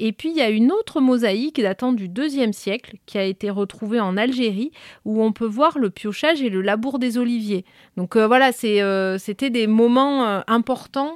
Et 0.05 0.11
puis 0.11 0.31
il 0.31 0.37
y 0.37 0.41
a 0.41 0.51
une 0.51 0.73
autre 0.73 1.01
mosaïque 1.01 1.61
datant 1.61 1.93
du 1.93 2.07
IIe 2.07 2.53
siècle 2.53 2.97
qui 3.07 3.19
a 3.19 3.23
été 3.23 3.51
retrouvée 3.51 4.01
en 4.01 4.17
Algérie 4.17 4.73
où 5.05 5.23
on 5.23 5.31
peut 5.31 5.47
voir 5.47 5.79
le 5.79 5.91
piochage 5.91 6.43
et 6.43 6.51
le 6.51 6.61
labour 6.61 6.99
des 6.99 7.19
oliviers. 7.19 7.65
Donc 7.97 8.17
euh, 8.17 8.27
voilà, 8.27 8.51
euh, 8.65 9.17
c'était 9.19 9.51
des 9.51 9.69
moments 9.69 10.27
euh, 10.27 10.41
importants 10.49 11.15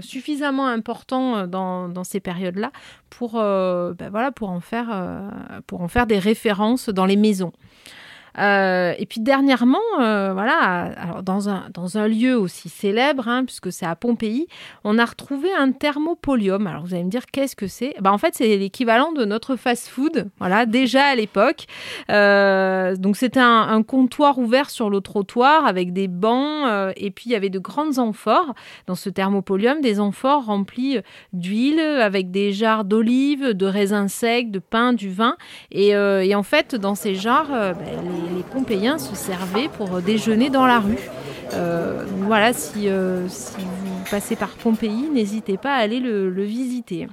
suffisamment 0.00 0.66
importants 0.66 1.46
dans, 1.46 2.02
ces 2.02 2.18
périodes-là 2.18 2.72
pour, 3.10 3.34
ben 3.34 4.08
voilà, 4.10 4.32
pour, 4.32 4.58
pour 5.68 5.80
en 5.80 5.88
faire 5.88 6.06
des 6.08 6.18
références 6.18 6.88
dans 6.88 7.06
les 7.06 7.14
maisons. 7.14 7.52
Euh, 8.38 8.94
et 8.98 9.06
puis 9.06 9.20
dernièrement, 9.20 9.78
euh, 10.00 10.32
voilà, 10.32 10.92
alors 10.96 11.22
dans 11.22 11.48
un, 11.48 11.66
dans 11.74 11.98
un 11.98 12.06
lieu 12.06 12.36
aussi 12.36 12.68
célèbre, 12.68 13.28
hein, 13.28 13.44
puisque 13.44 13.72
c'est 13.72 13.86
à 13.86 13.96
Pompéi, 13.96 14.46
on 14.84 14.98
a 14.98 15.04
retrouvé 15.04 15.48
un 15.52 15.72
thermopolium. 15.72 16.66
Alors 16.66 16.84
vous 16.84 16.94
allez 16.94 17.04
me 17.04 17.10
dire 17.10 17.26
qu'est-ce 17.26 17.56
que 17.56 17.66
c'est? 17.66 17.94
Bah, 18.00 18.12
En 18.12 18.18
fait, 18.18 18.34
c'est 18.34 18.56
l'équivalent 18.56 19.12
de 19.12 19.24
notre 19.24 19.56
fast-food, 19.56 20.30
voilà, 20.38 20.66
déjà 20.66 21.04
à 21.04 21.14
l'époque. 21.14 21.66
Euh, 22.10 22.96
donc 22.96 23.16
c'était 23.16 23.40
un, 23.40 23.82
comptoir 23.82 24.38
ouvert 24.38 24.70
sur 24.70 24.90
le 24.90 25.00
trottoir 25.00 25.66
avec 25.66 25.92
des 25.92 26.08
bancs, 26.08 26.92
et 26.96 27.10
puis 27.10 27.26
il 27.26 27.32
y 27.32 27.36
avait 27.36 27.48
de 27.48 27.58
grandes 27.58 27.98
amphores 27.98 28.54
dans 28.86 28.94
ce 28.94 29.08
thermopolium, 29.08 29.80
des 29.80 30.00
amphores 30.00 30.46
remplies 30.46 30.98
d'huile 31.32 31.80
avec 31.80 32.30
des 32.30 32.52
jarres 32.52 32.84
d'olives, 32.84 33.52
de 33.54 33.66
raisins 33.66 34.08
secs, 34.08 34.50
de 34.50 34.58
pain, 34.58 34.92
du 34.92 35.10
vin. 35.10 35.36
Et, 35.70 35.94
en 35.94 36.42
fait, 36.42 36.74
dans 36.74 36.94
ces 36.94 37.14
jarres, 37.14 37.52
les 37.52 38.27
les 38.34 38.42
Pompéiens 38.42 38.98
se 38.98 39.14
servaient 39.14 39.68
pour 39.68 40.00
déjeuner 40.02 40.50
dans 40.50 40.66
la 40.66 40.80
rue. 40.80 40.98
Euh, 41.54 42.04
voilà, 42.22 42.52
si, 42.52 42.88
euh, 42.88 43.28
si, 43.28 43.56
vous 43.60 44.10
passez 44.10 44.36
par 44.36 44.50
Pompéi, 44.50 45.08
n'hésitez 45.12 45.56
pas 45.56 45.74
à 45.74 45.78
aller 45.78 46.00
le, 46.00 46.44
visiter. 46.44 47.08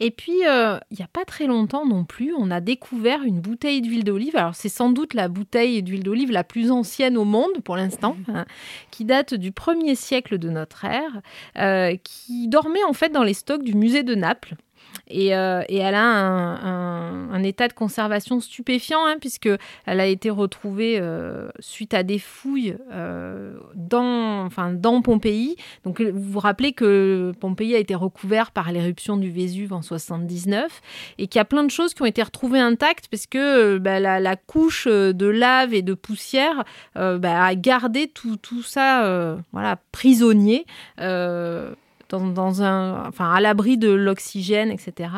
Et 0.00 0.10
puis, 0.10 0.46
euh, 0.46 0.78
il 0.90 0.96
n'y 0.98 1.04
a 1.04 1.08
pas 1.08 1.24
très 1.24 1.46
longtemps 1.46 1.86
non 1.86 2.04
plus, 2.04 2.34
on 2.36 2.50
a 2.50 2.60
découvert 2.60 3.22
une 3.22 3.40
bouteille 3.40 3.80
d'huile 3.80 4.04
d'olive. 4.04 4.36
Alors, 4.36 4.54
c'est 4.54 4.68
sans 4.68 4.90
doute 4.90 5.14
la 5.14 5.28
bouteille 5.28 5.82
d'huile 5.82 6.02
d'olive 6.02 6.32
la 6.32 6.44
plus 6.44 6.70
ancienne 6.70 7.16
au 7.16 7.24
monde 7.24 7.60
pour 7.64 7.76
l'instant, 7.76 8.16
hein, 8.28 8.46
qui 8.90 9.04
date 9.04 9.34
du 9.34 9.52
1er 9.52 9.94
siècle 9.94 10.38
de 10.38 10.50
notre 10.50 10.84
ère, 10.84 11.22
qui 12.02 12.48
dormait 12.48 12.84
en 12.84 12.92
fait 12.92 13.10
dans 13.10 13.22
les 13.22 13.34
stocks 13.34 13.62
du 13.62 13.74
musée 13.74 14.02
de 14.02 14.14
Naples. 14.14 14.56
Euh, 15.12 15.62
et, 15.68 15.78
elle 15.78 15.94
a 15.94 16.04
un, 16.04 17.42
état 17.42 17.68
de 17.68 17.72
conservation 17.72 18.40
stupéfiant, 18.40 19.06
hein, 19.06 19.16
puisqu'elle 19.18 19.58
a 19.86 20.06
été 20.06 20.28
retrouvée 20.30 20.98
euh, 21.00 21.48
suite 21.58 21.94
à 21.94 22.02
des 22.02 22.18
fouilles 22.18 22.76
euh, 22.92 23.54
dans, 23.74 24.44
enfin, 24.44 24.72
dans 24.72 25.00
Pompéi. 25.00 25.56
Donc, 25.84 26.00
vous 26.02 26.32
vous 26.32 26.38
rappelez 26.38 26.72
que 26.72 27.32
Pompéi 27.40 27.74
a 27.74 27.78
été 27.78 27.94
recouvert 27.94 28.50
par 28.50 28.72
l'éruption 28.72 29.16
du 29.16 29.30
Vésuve 29.30 29.72
en 29.72 29.82
79 29.82 30.82
et 31.18 31.28
qu'il 31.28 31.38
y 31.38 31.42
a 31.42 31.46
plein 31.46 31.64
de 31.64 31.70
choses 31.70 31.94
qui 31.94 32.02
ont 32.02 32.06
été 32.06 32.22
retrouvées 32.22 32.60
intactes 32.60 33.08
parce 33.10 33.26
que 33.26 33.78
bah, 33.78 34.00
la, 34.00 34.36
couche 34.36 34.86
de 34.86 35.26
lave 35.26 35.72
et 35.74 35.82
de 35.82 35.94
poussière 35.94 36.64
bah, 36.94 37.44
a 37.44 37.54
gardé 37.54 38.08
tout, 38.08 38.36
tout 38.36 38.62
ça 38.62 39.38
voilà, 39.52 39.78
prisonnier 39.92 40.66
dans, 42.18 42.62
un, 42.62 43.06
enfin, 43.06 43.32
à 43.32 43.40
l'abri 43.40 43.78
de 43.78 43.90
l'oxygène, 43.90 44.70
etc. 44.70 45.10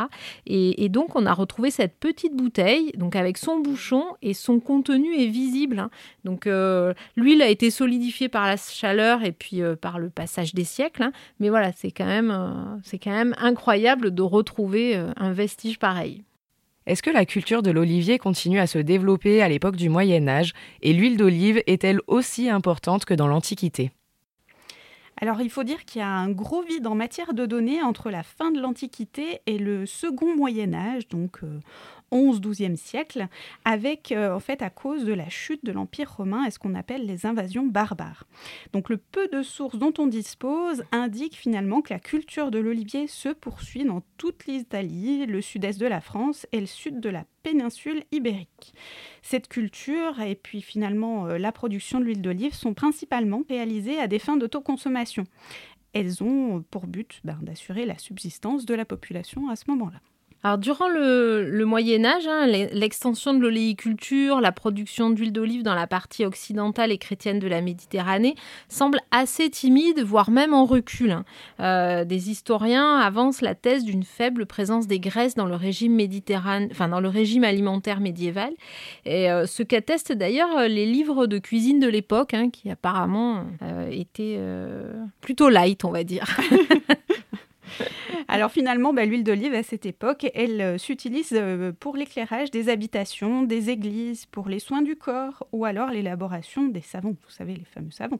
Et, 0.46 0.88
donc, 0.88 1.16
on 1.16 1.26
a 1.26 1.32
retrouvé 1.32 1.70
cette 1.70 1.98
petite 1.98 2.36
bouteille, 2.36 2.92
donc 2.96 3.16
avec 3.16 3.38
son 3.38 3.60
bouchon 3.60 4.04
et 4.20 4.34
son 4.34 4.60
contenu 4.60 5.14
est 5.16 5.28
visible. 5.28 5.78
Hein. 5.78 5.90
Donc, 6.24 6.46
euh, 6.46 6.92
l'huile 7.16 7.42
a 7.42 7.48
été 7.48 7.70
solidifiée 7.70 8.28
par 8.28 8.46
la 8.46 8.56
chaleur 8.56 9.24
et 9.24 9.32
puis 9.32 9.62
euh, 9.62 9.76
par 9.76 9.98
le 9.98 10.10
passage 10.10 10.54
des 10.54 10.64
siècles. 10.64 11.04
Hein. 11.04 11.12
Mais 11.40 11.48
voilà, 11.48 11.72
c'est 11.74 11.90
quand 11.90 12.06
même, 12.06 12.30
euh, 12.30 12.76
c'est 12.82 12.98
quand 12.98 13.10
même 13.10 13.34
incroyable 13.38 14.14
de 14.14 14.22
retrouver 14.22 14.96
un 15.16 15.32
vestige 15.32 15.78
pareil. 15.78 16.22
Est-ce 16.86 17.02
que 17.02 17.10
la 17.10 17.24
culture 17.24 17.62
de 17.62 17.70
l'olivier 17.70 18.18
continue 18.18 18.58
à 18.58 18.66
se 18.66 18.78
développer 18.78 19.40
à 19.40 19.48
l'époque 19.48 19.76
du 19.76 19.88
Moyen 19.88 20.26
Âge 20.26 20.52
et 20.82 20.92
l'huile 20.92 21.16
d'olive 21.16 21.62
est-elle 21.66 22.00
aussi 22.08 22.50
importante 22.50 23.04
que 23.04 23.14
dans 23.14 23.28
l'Antiquité? 23.28 23.92
Alors 25.16 25.40
il 25.40 25.50
faut 25.50 25.64
dire 25.64 25.84
qu'il 25.84 26.00
y 26.00 26.02
a 26.02 26.08
un 26.08 26.30
gros 26.30 26.62
vide 26.62 26.86
en 26.86 26.94
matière 26.94 27.34
de 27.34 27.46
données 27.46 27.82
entre 27.82 28.10
la 28.10 28.22
fin 28.22 28.50
de 28.50 28.60
l'Antiquité 28.60 29.40
et 29.46 29.58
le 29.58 29.86
second 29.86 30.34
Moyen 30.36 30.74
Âge, 30.74 31.08
donc 31.08 31.40
11-12e 32.12 32.76
siècle, 32.76 33.26
avec 33.64 34.12
euh, 34.12 34.34
en 34.34 34.40
fait 34.40 34.62
à 34.62 34.70
cause 34.70 35.04
de 35.04 35.12
la 35.12 35.28
chute 35.28 35.64
de 35.64 35.72
l'Empire 35.72 36.14
romain 36.16 36.44
et 36.44 36.50
ce 36.50 36.58
qu'on 36.58 36.74
appelle 36.74 37.06
les 37.06 37.26
invasions 37.26 37.66
barbares. 37.66 38.24
Donc 38.72 38.88
le 38.90 38.98
peu 38.98 39.28
de 39.28 39.42
sources 39.42 39.78
dont 39.78 39.94
on 39.98 40.06
dispose 40.06 40.84
indique 40.92 41.36
finalement 41.36 41.80
que 41.80 41.92
la 41.92 42.00
culture 42.00 42.50
de 42.50 42.58
l'olivier 42.58 43.06
se 43.06 43.30
poursuit 43.30 43.84
dans 43.84 44.02
toute 44.18 44.46
l'Italie, 44.46 45.26
le 45.26 45.40
sud-est 45.40 45.80
de 45.80 45.86
la 45.86 46.00
France 46.00 46.46
et 46.52 46.60
le 46.60 46.66
sud 46.66 47.00
de 47.00 47.08
la 47.08 47.24
péninsule 47.42 48.04
ibérique. 48.12 48.74
Cette 49.22 49.48
culture 49.48 50.20
et 50.20 50.34
puis 50.34 50.60
finalement 50.60 51.26
euh, 51.26 51.38
la 51.38 51.52
production 51.52 51.98
de 51.98 52.04
l'huile 52.04 52.22
d'olive 52.22 52.54
sont 52.54 52.74
principalement 52.74 53.42
réalisées 53.48 53.98
à 53.98 54.06
des 54.06 54.18
fins 54.18 54.36
d'autoconsommation. 54.36 55.24
Elles 55.92 56.22
ont 56.22 56.62
pour 56.70 56.86
but 56.86 57.20
ben, 57.24 57.38
d'assurer 57.42 57.84
la 57.84 57.98
subsistance 57.98 58.64
de 58.64 58.74
la 58.74 58.84
population 58.84 59.48
à 59.48 59.56
ce 59.56 59.64
moment-là. 59.68 60.00
Alors, 60.44 60.58
durant 60.58 60.88
le, 60.88 61.64
Moyen 61.64 62.04
Âge, 62.04 62.26
hein, 62.26 62.46
l'extension 62.46 63.32
de 63.32 63.38
l'oléiculture, 63.38 64.40
la 64.40 64.50
production 64.50 65.10
d'huile 65.10 65.32
d'olive 65.32 65.62
dans 65.62 65.76
la 65.76 65.86
partie 65.86 66.24
occidentale 66.24 66.90
et 66.90 66.98
chrétienne 66.98 67.38
de 67.38 67.46
la 67.46 67.60
Méditerranée 67.60 68.34
semble 68.68 68.98
assez 69.12 69.48
timide, 69.50 70.02
voire 70.02 70.30
même 70.30 70.52
en 70.52 70.64
recul. 70.64 71.12
Hein. 71.12 71.24
Euh, 71.60 72.04
des 72.04 72.30
historiens 72.30 72.96
avancent 72.96 73.40
la 73.40 73.54
thèse 73.54 73.84
d'une 73.84 74.02
faible 74.02 74.46
présence 74.46 74.88
des 74.88 74.98
graisses 74.98 75.36
dans 75.36 75.46
le 75.46 75.54
régime 75.54 75.98
enfin 76.70 76.88
dans 76.88 77.00
le 77.00 77.08
régime 77.08 77.44
alimentaire 77.44 78.00
médiéval, 78.00 78.52
et 79.04 79.30
euh, 79.30 79.46
ce 79.46 79.62
qu'attestent 79.62 80.12
d'ailleurs 80.12 80.68
les 80.68 80.86
livres 80.86 81.26
de 81.26 81.38
cuisine 81.38 81.78
de 81.78 81.88
l'époque, 81.88 82.34
hein, 82.34 82.50
qui 82.50 82.68
apparemment 82.70 83.44
euh, 83.62 83.88
étaient 83.90 84.40
plutôt 85.20 85.48
light, 85.48 85.84
on 85.84 85.90
va 85.90 86.02
dire. 86.02 86.24
Alors 88.28 88.50
finalement, 88.50 88.92
bah, 88.92 89.04
l'huile 89.04 89.24
d'olive 89.24 89.54
à 89.54 89.62
cette 89.62 89.86
époque, 89.86 90.26
elle 90.34 90.60
euh, 90.60 90.78
s'utilise 90.78 91.32
euh, 91.32 91.72
pour 91.78 91.96
l'éclairage 91.96 92.50
des 92.50 92.68
habitations, 92.68 93.42
des 93.42 93.70
églises, 93.70 94.26
pour 94.26 94.48
les 94.48 94.58
soins 94.58 94.82
du 94.82 94.96
corps 94.96 95.46
ou 95.52 95.64
alors 95.64 95.90
l'élaboration 95.90 96.66
des 96.68 96.80
savons, 96.80 97.16
vous 97.22 97.30
savez, 97.30 97.54
les 97.54 97.64
fameux 97.64 97.90
savons. 97.90 98.18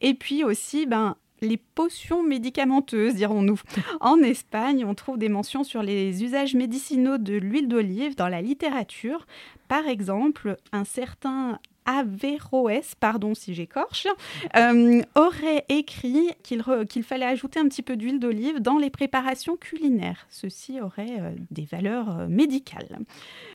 Et 0.00 0.14
puis 0.14 0.44
aussi, 0.44 0.86
ben, 0.86 1.16
les 1.40 1.56
potions 1.56 2.22
médicamenteuses, 2.22 3.14
dirons-nous. 3.14 3.60
En 4.00 4.18
Espagne, 4.18 4.84
on 4.84 4.94
trouve 4.94 5.18
des 5.18 5.28
mentions 5.28 5.64
sur 5.64 5.82
les 5.82 6.22
usages 6.22 6.54
médicinaux 6.54 7.18
de 7.18 7.34
l'huile 7.34 7.68
d'olive 7.68 8.16
dans 8.16 8.28
la 8.28 8.42
littérature. 8.42 9.26
Par 9.68 9.86
exemple, 9.86 10.56
un 10.72 10.84
certain 10.84 11.58
Averroès, 11.86 12.94
pardon 12.94 13.34
si 13.34 13.54
j'écorche, 13.54 14.06
euh, 14.56 15.02
aurait 15.14 15.64
écrit 15.68 16.30
qu'il 16.42 17.02
fallait 17.02 17.26
ajouter 17.26 17.60
un 17.60 17.68
petit 17.68 17.82
peu 17.82 17.96
d'huile 17.96 18.18
d'olive 18.18 18.60
dans 18.60 18.78
les 18.78 18.90
préparations 18.90 19.56
culinaires. 19.56 20.26
Ceci 20.28 20.80
aurait 20.80 21.20
euh, 21.20 21.30
des 21.50 21.64
valeurs 21.64 22.20
euh, 22.20 22.26
médicales. 22.28 22.98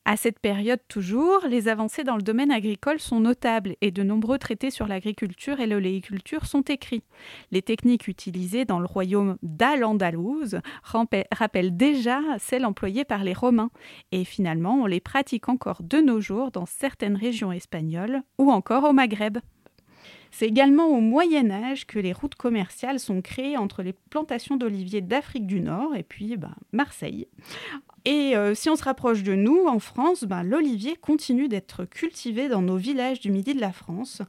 À 0.05 0.17
cette 0.17 0.39
période 0.39 0.79
toujours, 0.87 1.45
les 1.47 1.67
avancées 1.67 2.03
dans 2.03 2.15
le 2.15 2.21
domaine 2.21 2.51
agricole 2.51 2.99
sont 2.99 3.19
notables 3.19 3.75
et 3.81 3.91
de 3.91 4.03
nombreux 4.03 4.37
traités 4.37 4.71
sur 4.71 4.87
l'agriculture 4.87 5.59
et 5.59 5.67
l'oléiculture 5.67 6.45
sont 6.45 6.61
écrits. 6.61 7.03
Les 7.51 7.61
techniques 7.61 8.07
utilisées 8.07 8.65
dans 8.65 8.79
le 8.79 8.85
royaume 8.85 9.37
d'Al-Andalouse 9.43 10.59
rappellent 10.83 11.75
déjà 11.75 12.19
celles 12.37 12.65
employées 12.65 13.05
par 13.05 13.23
les 13.23 13.33
Romains 13.33 13.71
et 14.11 14.23
finalement 14.23 14.81
on 14.81 14.85
les 14.85 14.99
pratique 14.99 15.49
encore 15.49 15.81
de 15.83 15.99
nos 15.99 16.21
jours 16.21 16.51
dans 16.51 16.65
certaines 16.65 17.15
régions 17.15 17.51
espagnoles 17.51 18.18
ou 18.38 18.51
encore 18.51 18.84
au 18.84 18.93
Maghreb. 18.93 19.39
C'est 20.32 20.45
également 20.45 20.88
au 20.88 21.01
Moyen 21.01 21.49
Âge 21.49 21.88
que 21.88 21.99
les 21.99 22.13
routes 22.13 22.36
commerciales 22.36 22.99
sont 22.99 23.21
créées 23.21 23.58
entre 23.58 23.82
les 23.82 23.93
plantations 23.93 24.58
d'oliviers 24.58 25.01
d'Afrique 25.01 25.47
du 25.47 25.60
Nord 25.60 25.95
et 25.95 26.03
puis 26.03 26.38
ben, 26.38 26.55
Marseille. 26.71 27.27
Et 28.05 28.36
euh, 28.36 28.55
si 28.55 28.69
on 28.69 28.75
se 28.75 28.84
rapproche 28.84 29.23
de 29.23 29.36
nous, 29.36 29.65
en 29.67 29.79
France, 29.79 30.23
ben, 30.23 30.43
l'olivier 30.43 30.95
continue 30.95 31.47
d'être 31.47 31.86
cultivé 31.86 32.47
dans 32.47 32.62
nos 32.62 32.77
villages 32.77 33.19
du 33.19 33.32
midi 33.32 33.53
de 33.53 33.60
la 33.60 33.71
France. 33.71 34.21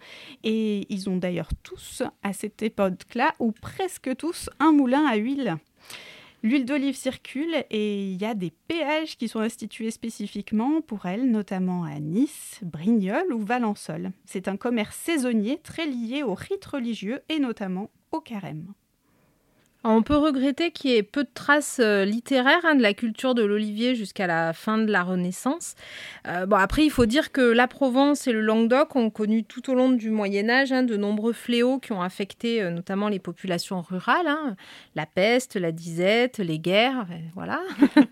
Et 0.42 0.86
ils 0.92 1.08
ont 1.08 1.16
d'ailleurs 1.16 1.50
tous, 1.62 2.02
à 2.22 2.32
cette 2.32 2.62
époque-là, 2.62 3.34
ou 3.38 3.52
presque 3.52 4.16
tous, 4.16 4.50
un 4.58 4.72
moulin 4.72 5.06
à 5.06 5.16
huile. 5.16 5.56
L'huile 6.42 6.64
d'olive 6.64 6.96
circule 6.96 7.54
et 7.70 8.12
il 8.12 8.20
y 8.20 8.24
a 8.24 8.34
des 8.34 8.50
péages 8.50 9.18
qui 9.18 9.28
sont 9.28 9.40
institués 9.40 9.90
spécifiquement 9.90 10.80
pour 10.80 11.04
elle, 11.04 11.30
notamment 11.30 11.84
à 11.84 12.00
Nice, 12.00 12.60
Brignoles 12.62 13.32
ou 13.34 13.40
Valençol. 13.40 14.12
C'est 14.24 14.48
un 14.48 14.56
commerce 14.56 14.96
saisonnier 14.96 15.58
très 15.62 15.86
lié 15.86 16.22
aux 16.22 16.34
rites 16.34 16.64
religieux 16.64 17.20
et 17.28 17.40
notamment 17.40 17.90
au 18.10 18.20
carême. 18.20 18.72
On 19.82 20.02
peut 20.02 20.16
regretter 20.16 20.72
qu'il 20.72 20.90
y 20.90 20.96
ait 20.96 21.02
peu 21.02 21.24
de 21.24 21.30
traces 21.32 21.80
euh, 21.80 22.04
littéraires 22.04 22.60
hein, 22.64 22.74
de 22.74 22.82
la 22.82 22.92
culture 22.92 23.34
de 23.34 23.42
l'olivier 23.42 23.94
jusqu'à 23.94 24.26
la 24.26 24.52
fin 24.52 24.76
de 24.76 24.92
la 24.92 25.02
Renaissance. 25.02 25.74
Euh, 26.28 26.44
bon, 26.44 26.56
après, 26.56 26.84
il 26.84 26.90
faut 26.90 27.06
dire 27.06 27.32
que 27.32 27.40
la 27.40 27.66
Provence 27.66 28.26
et 28.26 28.32
le 28.32 28.42
Languedoc 28.42 28.94
ont 28.94 29.08
connu 29.08 29.42
tout 29.42 29.70
au 29.70 29.74
long 29.74 29.88
du 29.88 30.10
Moyen 30.10 30.50
Âge 30.50 30.70
hein, 30.70 30.82
de 30.82 30.98
nombreux 30.98 31.32
fléaux 31.32 31.78
qui 31.78 31.92
ont 31.92 32.02
affecté 32.02 32.60
euh, 32.60 32.70
notamment 32.70 33.08
les 33.08 33.20
populations 33.20 33.80
rurales. 33.80 34.26
Hein. 34.26 34.54
la 34.96 35.06
peste, 35.06 35.56
la 35.56 35.72
disette, 35.72 36.38
les 36.38 36.58
guerres, 36.58 37.06
voilà. 37.34 37.62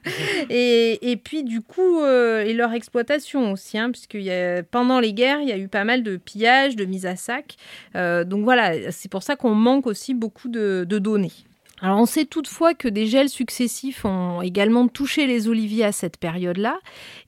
et, 0.50 1.20
puis, 1.22 1.44
du 1.44 1.60
coup, 1.60 2.02
et 2.02 2.54
leur 2.54 2.72
exploitation 2.72 3.52
aussi, 3.52 3.76
puisque 3.92 4.14
y 4.14 4.30
a, 4.30 4.62
pendant 4.62 5.00
les 5.00 5.12
guerres, 5.12 5.40
il 5.42 5.48
y 5.48 5.52
a 5.52 5.58
eu 5.58 5.68
pas 5.68 5.84
mal 5.84 6.02
de 6.02 6.16
pillages, 6.16 6.76
de 6.76 6.86
mises 6.86 7.04
à 7.04 7.16
sac. 7.16 7.56
donc 7.94 8.44
voilà, 8.44 8.90
c'est 8.90 9.10
pour 9.10 9.22
ça 9.22 9.36
qu'on 9.36 9.54
manque 9.54 9.86
aussi 9.86 10.14
beaucoup 10.14 10.48
de 10.48 10.84
données. 10.84 11.32
Alors 11.80 11.98
on 11.98 12.06
sait 12.06 12.24
toutefois 12.24 12.74
que 12.74 12.88
des 12.88 13.06
gels 13.06 13.28
successifs 13.28 14.04
ont 14.04 14.42
également 14.42 14.88
touché 14.88 15.26
les 15.26 15.48
oliviers 15.48 15.84
à 15.84 15.92
cette 15.92 16.16
période-là, 16.16 16.78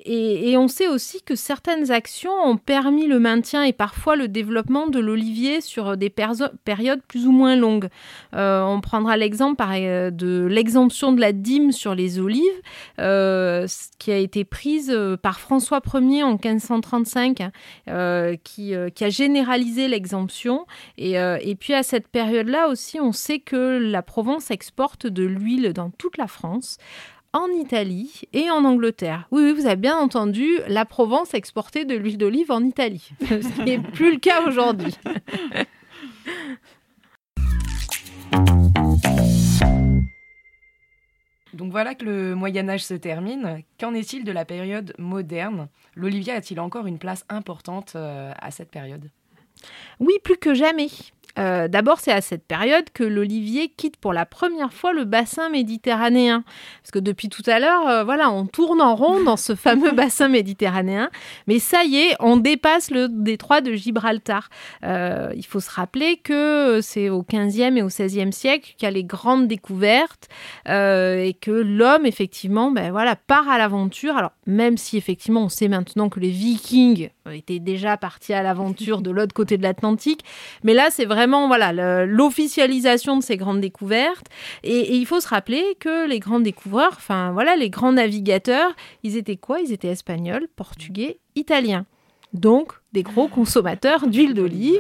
et, 0.05 0.57
on 0.57 0.69
sait 0.69 0.89
aussi 0.89 1.23
que 1.23 1.35
certaines 1.35 1.91
actions 1.91 2.33
ont 2.45 2.57
permis 2.57 3.07
le 3.07 3.19
maintien 3.19 3.63
et 3.65 3.73
parfois 3.73 4.17
le 4.17 4.29
développement 4.29 4.87
de 4.87 4.99
l'olivier 4.99 5.61
sur 5.61 5.97
des 5.97 6.11
périodes 6.11 7.03
plus 7.07 7.27
ou 7.27 7.33
moins 7.33 7.57
longues. 7.57 7.89
Euh, 8.35 8.63
on 8.63 8.81
prendra 8.81 9.17
l'exemple 9.17 9.63
euh, 9.69 10.11
de 10.11 10.47
l'exemption 10.51 11.13
de 11.13 11.21
la 11.21 11.33
dîme 11.33 11.73
sur 11.73 11.95
les 11.95 12.19
olives, 12.19 12.43
euh, 12.99 13.67
qui 13.99 14.11
a 14.11 14.17
été 14.17 14.45
prise 14.45 14.97
par 15.23 15.41
François 15.41 15.81
Ier 15.95 16.23
en 16.23 16.33
1535, 16.33 17.41
hein, 17.87 18.35
qui, 18.43 18.75
a 18.75 19.11
généralisé 19.11 19.89
l'exemption. 19.89 20.67
Et, 20.99 21.13
et 21.13 21.55
puis 21.57 21.75
à 21.75 21.83
cette 21.83 22.09
période-là 22.09 22.69
aussi, 22.69 23.01
on 23.01 23.13
sait 23.13 23.39
que 23.39 23.79
la 23.79 24.03
Provence 24.03 24.40
exporte 24.49 25.07
de 25.07 25.25
l'huile 25.25 25.73
dans 25.73 25.91
toute 25.91 26.17
la 26.17 26.27
France 26.27 26.79
en 27.33 27.49
Italie 27.49 28.23
et 28.33 28.51
en 28.51 28.65
Angleterre. 28.65 29.29
Oui, 29.31 29.43
oui, 29.45 29.53
vous 29.53 29.67
avez 29.67 29.77
bien 29.77 29.97
entendu, 29.97 30.49
la 30.67 30.85
Provence 30.85 31.35
exportait 31.35 31.85
de 31.85 31.95
l'huile 31.95 32.19
d'olive 32.19 32.51
en 32.51 32.65
Italie, 32.65 33.11
ce 33.21 33.55
qui 33.55 33.63
n'est 33.63 33.79
plus 33.79 34.13
le 34.13 34.19
cas 34.19 34.43
aujourd'hui. 34.47 34.97
Donc 41.53 41.73
voilà 41.73 41.95
que 41.95 42.05
le 42.05 42.35
Moyen 42.35 42.69
Âge 42.69 42.85
se 42.85 42.95
termine. 42.95 43.63
Qu'en 43.79 43.93
est-il 43.93 44.25
de 44.25 44.33
la 44.33 44.45
période 44.45 44.95
moderne? 44.99 45.69
L'olivier 45.95 46.33
a-t-il 46.33 46.59
encore 46.61 46.87
une 46.87 46.99
place 46.99 47.25
importante 47.29 47.93
euh, 47.97 48.33
à 48.41 48.51
cette 48.51 48.71
période? 48.71 49.11
Oui, 49.99 50.15
plus 50.23 50.39
que 50.39 50.55
jamais. 50.55 50.89
Euh, 51.39 51.69
d'abord, 51.69 52.01
c'est 52.01 52.13
à 52.13 52.21
cette 52.21 52.45
période 52.45 52.91
que 52.93 53.05
l'olivier 53.05 53.69
quitte 53.69 53.97
pour 53.97 54.13
la 54.13 54.27
première 54.27 54.73
fois 54.73 54.93
le 54.93 55.05
bassin 55.05 55.49
méditerranéen. 55.49 56.45
Parce 56.83 56.91
que 56.91 56.99
depuis 56.99 57.29
tout 57.29 57.43
à 57.47 57.59
l'heure, 57.59 57.89
euh, 57.89 58.05
voilà, 58.05 58.31
on 58.31 58.47
tourne 58.47 58.81
en 58.81 58.95
rond 58.95 59.23
dans 59.23 59.37
ce 59.37 59.55
fameux 59.55 59.91
bassin 59.95 60.29
méditerranéen. 60.29 61.11
Mais 61.47 61.59
ça 61.59 61.85
y 61.85 61.97
est, 61.97 62.17
on 62.21 62.37
dépasse 62.37 62.91
le 62.91 63.09
détroit 63.09 63.61
de 63.61 63.73
Gibraltar. 63.73 64.49
Euh, 64.85 65.33
il 65.37 65.47
faut 65.47 65.61
se 65.61 65.71
rappeler 65.71 66.17
que 66.17 66.81
c'est 66.83 67.09
au 67.09 67.23
15e 67.23 67.77
et 67.77 67.83
au 67.83 67.89
16e 67.89 68.33
siècle 68.33 68.75
qu'il 68.77 68.87
y 68.87 68.89
a 68.89 68.91
les 68.91 69.05
grandes 69.05 69.47
découvertes 69.49 70.29
et 70.67 71.37
que 71.41 71.51
l'homme, 71.51 72.07
effectivement, 72.07 72.71
ben, 72.71 72.91
voilà, 72.91 73.17
part 73.17 73.49
à 73.49 73.59
l'aventure. 73.59 74.17
Alors, 74.17 74.33
même 74.47 74.77
si 74.77 74.97
effectivement, 74.97 75.45
on 75.45 75.49
sait 75.49 75.69
maintenant 75.69 76.09
que 76.09 76.21
les 76.21 76.31
vikings 76.31 77.11
étaient 77.33 77.59
déjà 77.59 77.97
partis 77.97 78.33
à 78.33 78.43
l'aventure 78.43 79.03
de 79.03 79.11
l'autre 79.11 79.35
côté 79.35 79.57
de 79.57 79.63
l'Atlantique. 79.63 80.25
Mais 80.65 80.75
là, 80.75 80.89
c'est 80.91 81.05
vraiment 81.05 81.20
voilà 81.27 82.07
l'officialisation 82.07 83.17
de 83.17 83.23
ces 83.23 83.37
grandes 83.37 83.61
découvertes. 83.61 84.27
Et, 84.63 84.97
il 84.97 85.07
faut 85.07 85.21
se 85.21 85.29
rappeler 85.29 85.65
que 85.79 86.09
les 86.09 86.19
grands 86.19 86.41
découvreurs, 86.41 86.95
enfin 86.97 87.33
voilà, 87.33 87.57
les 87.57 87.71
grands 87.71 87.93
navigateurs, 87.93 88.73
ils 89.03 89.17
étaient 89.17 89.37
quoi? 89.37 89.61
Ils 89.61 89.73
étaient 89.73 89.89
espagnols, 89.89 90.49
portugais, 90.57 91.19
italiens. 91.35 91.87
Donc, 92.33 92.75
des 92.93 93.03
gros 93.03 93.27
consommateurs 93.27 94.07
d'huile 94.07 94.35
d'olive, 94.35 94.79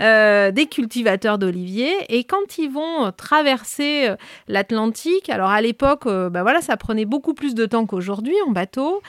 euh, 0.00 0.52
des 0.52 0.66
cultivateurs 0.66 1.38
d'oliviers. 1.38 1.92
Et 2.08 2.22
quand 2.22 2.58
ils 2.58 2.70
vont 2.70 3.10
traverser 3.16 4.08
euh, 4.08 4.16
l'Atlantique, 4.46 5.28
alors 5.28 5.50
à 5.50 5.60
l'époque, 5.60 6.06
euh, 6.06 6.30
bah 6.30 6.42
voilà, 6.42 6.60
ça 6.60 6.76
prenait 6.76 7.04
beaucoup 7.04 7.34
plus 7.34 7.54
de 7.54 7.66
temps 7.66 7.86
qu'aujourd'hui 7.86 8.34
en 8.46 8.52
bateau. 8.52 9.02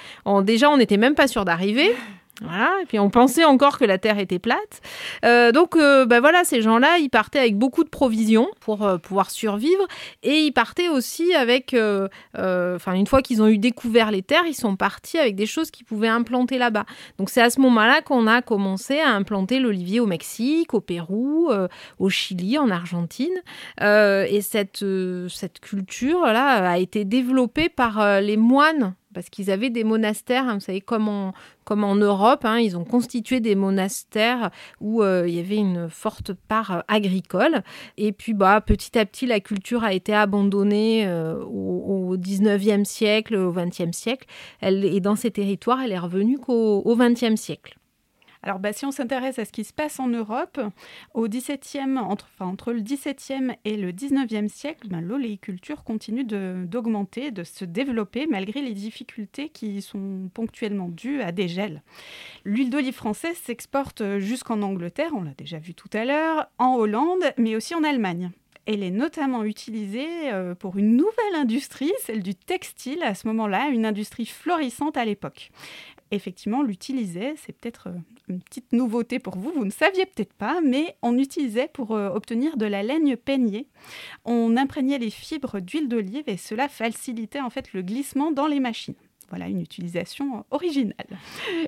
déjà, 0.43 0.69
on 0.71 0.77
n'était 0.77 0.97
même 0.97 1.15
pas 1.15 1.27
sûr 1.27 1.45
d'arriver. 1.45 1.95
Voilà, 2.41 2.69
et 2.81 2.85
puis 2.85 2.99
on 2.99 3.09
pensait 3.09 3.45
encore 3.45 3.79
que 3.79 3.85
la 3.85 3.97
Terre 3.97 4.19
était 4.19 4.39
plate. 4.39 4.81
Euh, 5.23 5.53
donc, 5.53 5.77
euh, 5.77 6.05
bah 6.05 6.19
voilà, 6.19 6.43
ces 6.43 6.61
gens-là, 6.61 6.97
ils 6.97 7.09
partaient 7.09 7.39
avec 7.39 7.57
beaucoup 7.57 7.85
de 7.85 7.89
provisions 7.89 8.49
pour 8.59 8.85
euh, 8.85 8.97
pouvoir 8.97 9.31
survivre, 9.31 9.87
et 10.21 10.39
ils 10.39 10.51
partaient 10.51 10.89
aussi 10.89 11.33
avec, 11.33 11.73
enfin, 12.35 12.93
une 12.93 13.07
fois 13.07 13.21
qu'ils 13.21 13.41
ont 13.41 13.47
eu 13.47 13.57
découvert 13.57 14.11
les 14.11 14.21
terres, 14.21 14.45
ils 14.47 14.53
sont 14.53 14.75
partis 14.75 15.17
avec 15.17 15.35
des 15.35 15.45
choses 15.45 15.71
qu'ils 15.71 15.85
pouvaient 15.85 16.09
implanter 16.09 16.57
là-bas. 16.57 16.85
Donc, 17.17 17.29
c'est 17.29 17.41
à 17.41 17.49
ce 17.49 17.61
moment-là 17.61 18.01
qu'on 18.01 18.27
a 18.27 18.41
commencé 18.41 18.99
à 18.99 19.11
implanter 19.11 19.59
l'olivier 19.59 20.01
au 20.01 20.05
Mexique, 20.05 20.73
au 20.73 20.81
Pérou, 20.81 21.49
au 21.99 22.09
Chili, 22.09 22.57
en 22.57 22.69
Argentine, 22.69 23.41
et 23.81 24.41
cette 24.41 24.85
cette 25.29 25.59
culture-là 25.59 26.69
a 26.69 26.77
été 26.77 27.05
développée 27.05 27.69
par 27.69 28.19
les 28.19 28.37
moines 28.37 28.95
parce 29.15 29.29
qu'ils 29.29 29.49
avaient 29.49 29.69
des 29.69 29.85
monastères, 29.85 30.43
hein, 30.47 30.55
vous 30.55 30.59
savez, 30.59 30.81
comme 30.81 31.07
en, 31.07 31.95
Europe, 31.95 32.43
hein, 32.43 32.59
ils 32.59 32.77
ont 32.77 32.83
constitué 32.83 33.39
des 33.39 33.55
monastères 33.55 34.51
où 34.81 35.01
euh, 35.01 35.23
il 35.25 35.33
y 35.33 35.39
avait 35.39 35.55
une 35.55 35.89
forte 35.89 36.33
part 36.33 36.71
euh, 36.71 36.79
agricole. 36.89 37.63
Et 37.97 38.11
puis, 38.11 38.33
bah, 38.33 38.59
petit 38.59 38.99
à 38.99 39.05
petit, 39.05 39.25
la 39.25 39.39
culture 39.39 39.85
a 39.85 39.93
été 39.93 40.13
abandonnée 40.13 41.07
euh, 41.07 41.41
au, 41.45 42.17
19e 42.17 42.83
siècle, 42.83 43.37
au 43.37 43.53
20e 43.53 43.93
siècle. 43.93 44.27
Elle, 44.59 44.83
et 44.83 44.99
dans 44.99 45.15
ces 45.15 45.31
territoires, 45.31 45.81
elle 45.81 45.93
est 45.93 45.97
revenue 45.97 46.37
qu'au 46.37 46.95
20e 46.95 47.37
siècle. 47.37 47.77
Alors, 48.45 48.59
bah, 48.59 48.73
si 48.73 48.85
on 48.85 48.91
s'intéresse 48.91 49.39
à 49.39 49.45
ce 49.45 49.51
qui 49.51 49.63
se 49.63 49.73
passe 49.73 49.99
en 49.99 50.07
Europe, 50.07 50.61
au 51.15 51.27
17e, 51.27 51.97
entre, 51.97 52.29
enfin, 52.35 52.45
entre 52.45 52.73
le 52.73 52.81
17e 52.81 53.55
et 53.65 53.75
le 53.75 53.91
19e 53.91 54.49
siècle, 54.49 54.87
bah, 54.87 55.01
l'oléiculture 55.01 55.83
continue 55.83 56.23
d'augmenter, 56.23 57.31
de, 57.31 57.43
se 57.43 57.65
développer 57.65 58.27
malgré 58.27 58.61
les 58.61 58.73
difficultés 58.73 59.49
qui 59.49 59.81
sont 59.81 60.29
ponctuellement 60.31 60.89
dues 60.89 61.21
à 61.21 61.31
des 61.31 61.47
gels. 61.47 61.81
L'huile 62.43 62.69
d'olive 62.69 62.93
française 62.93 63.35
s'exporte 63.35 64.19
jusqu'en 64.19 64.61
Angleterre, 64.61 65.11
on 65.15 65.23
l'a 65.23 65.33
déjà 65.35 65.57
vu 65.57 65.73
tout 65.73 65.89
à 65.93 66.05
l'heure, 66.05 66.45
en 66.59 66.75
Hollande, 66.75 67.23
mais 67.39 67.55
aussi 67.55 67.73
en 67.73 67.83
Allemagne. 67.83 68.29
Elle 68.67 68.83
est 68.83 68.91
notamment 68.91 69.43
utilisée 69.43 70.31
euh, 70.33 70.55
pour 70.55 70.77
une 70.77 70.95
nouvelle 70.95 71.35
industrie, 71.35 71.93
celle 72.01 72.23
du 72.23 72.33
textile, 72.33 73.03
à 73.03 73.13
ce 73.13 73.27
moment-là, 73.27 73.69
une 73.69 73.85
industrie 73.85 74.25
florissante 74.25 74.97
à 74.97 75.05
l'époque 75.05 75.51
effectivement, 76.11 76.61
l'utilisait. 76.63 77.35
C'est 77.37 77.53
peut-être 77.53 77.87
euh, 77.87 77.97
une 78.27 78.41
petite 78.41 78.71
nouveauté 78.73 79.19
pour 79.19 79.37
vous, 79.37 79.51
vous 79.51 79.65
ne 79.65 79.71
saviez 79.71 80.05
peut-être 80.05 80.33
pas, 80.33 80.61
mais 80.61 80.95
on 81.01 81.17
utilisait 81.17 81.69
pour 81.71 81.91
euh, 81.91 82.09
obtenir 82.09 82.57
de 82.57 82.65
la 82.65 82.83
laine 82.83 83.15
peignée. 83.17 83.67
On 84.23 84.57
imprégnait 84.57 84.97
les 84.97 85.09
fibres 85.09 85.59
d'huile 85.59 85.87
d'olive 85.87 86.23
et 86.27 86.37
cela 86.37 86.67
facilitait 86.67 87.41
en 87.41 87.49
fait 87.49 87.73
le 87.73 87.81
glissement 87.81 88.31
dans 88.31 88.47
les 88.47 88.59
machines. 88.59 88.95
Voilà 89.29 89.47
une 89.47 89.61
utilisation 89.61 90.45
originale. 90.51 91.07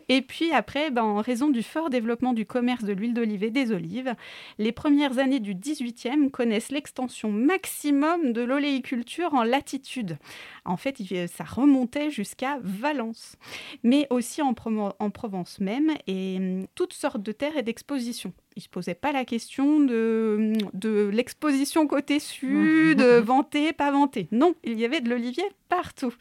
Et 0.10 0.22
puis 0.22 0.52
après, 0.52 0.92
ben, 0.92 1.04
en 1.04 1.22
raison 1.22 1.50
du 1.50 1.64
fort 1.64 1.90
développement 1.90 2.34
du 2.34 2.46
commerce 2.46 2.84
de 2.84 2.94
l'huile 2.94 3.14
d'olive 3.14 3.44
et 3.44 3.52
des 3.52 3.72
olives, 3.72 4.14
les 4.58 4.72
premières 4.72 5.18
années 5.18 5.40
du 5.40 5.56
18e 5.56 6.30
connaissent 6.30 6.72
l'extension 6.72 7.32
maximum 7.32 8.34
de 8.34 8.42
l'oléiculture 8.42 9.34
en 9.34 9.44
latitude. 9.44 10.18
En 10.66 10.78
fait, 10.78 10.98
ça 11.28 11.44
remontait 11.44 12.12
jusqu'à 12.12 12.60
Valence, 12.62 13.38
mais 13.84 14.08
aussi 14.10 14.42
en, 14.42 14.54
en 15.00 15.10
Provence 15.10 15.60
même, 15.60 15.92
et 16.06 16.38
hum, 16.38 16.68
toutes 16.76 16.94
sortes 16.94 17.22
de 17.24 17.32
terres 17.32 17.58
et 17.58 17.64
d'expositions 17.64 18.34
il 18.58 18.62
ne 18.62 18.64
se 18.64 18.70
posait 18.70 18.96
pas 18.96 19.12
la 19.12 19.24
question 19.24 19.80
de, 19.80 20.54
de 20.74 21.10
l'exposition 21.14 21.86
côté 21.86 22.20
sud, 22.20 23.02
vanté, 23.24 23.72
pas 23.72 23.92
vanté. 23.92 24.28
Non, 24.32 24.56
il 24.64 24.80
y 24.80 24.86
avait 24.86 25.00
de 25.00 25.12
l'olivier 25.12 25.44
partout. 25.70 26.14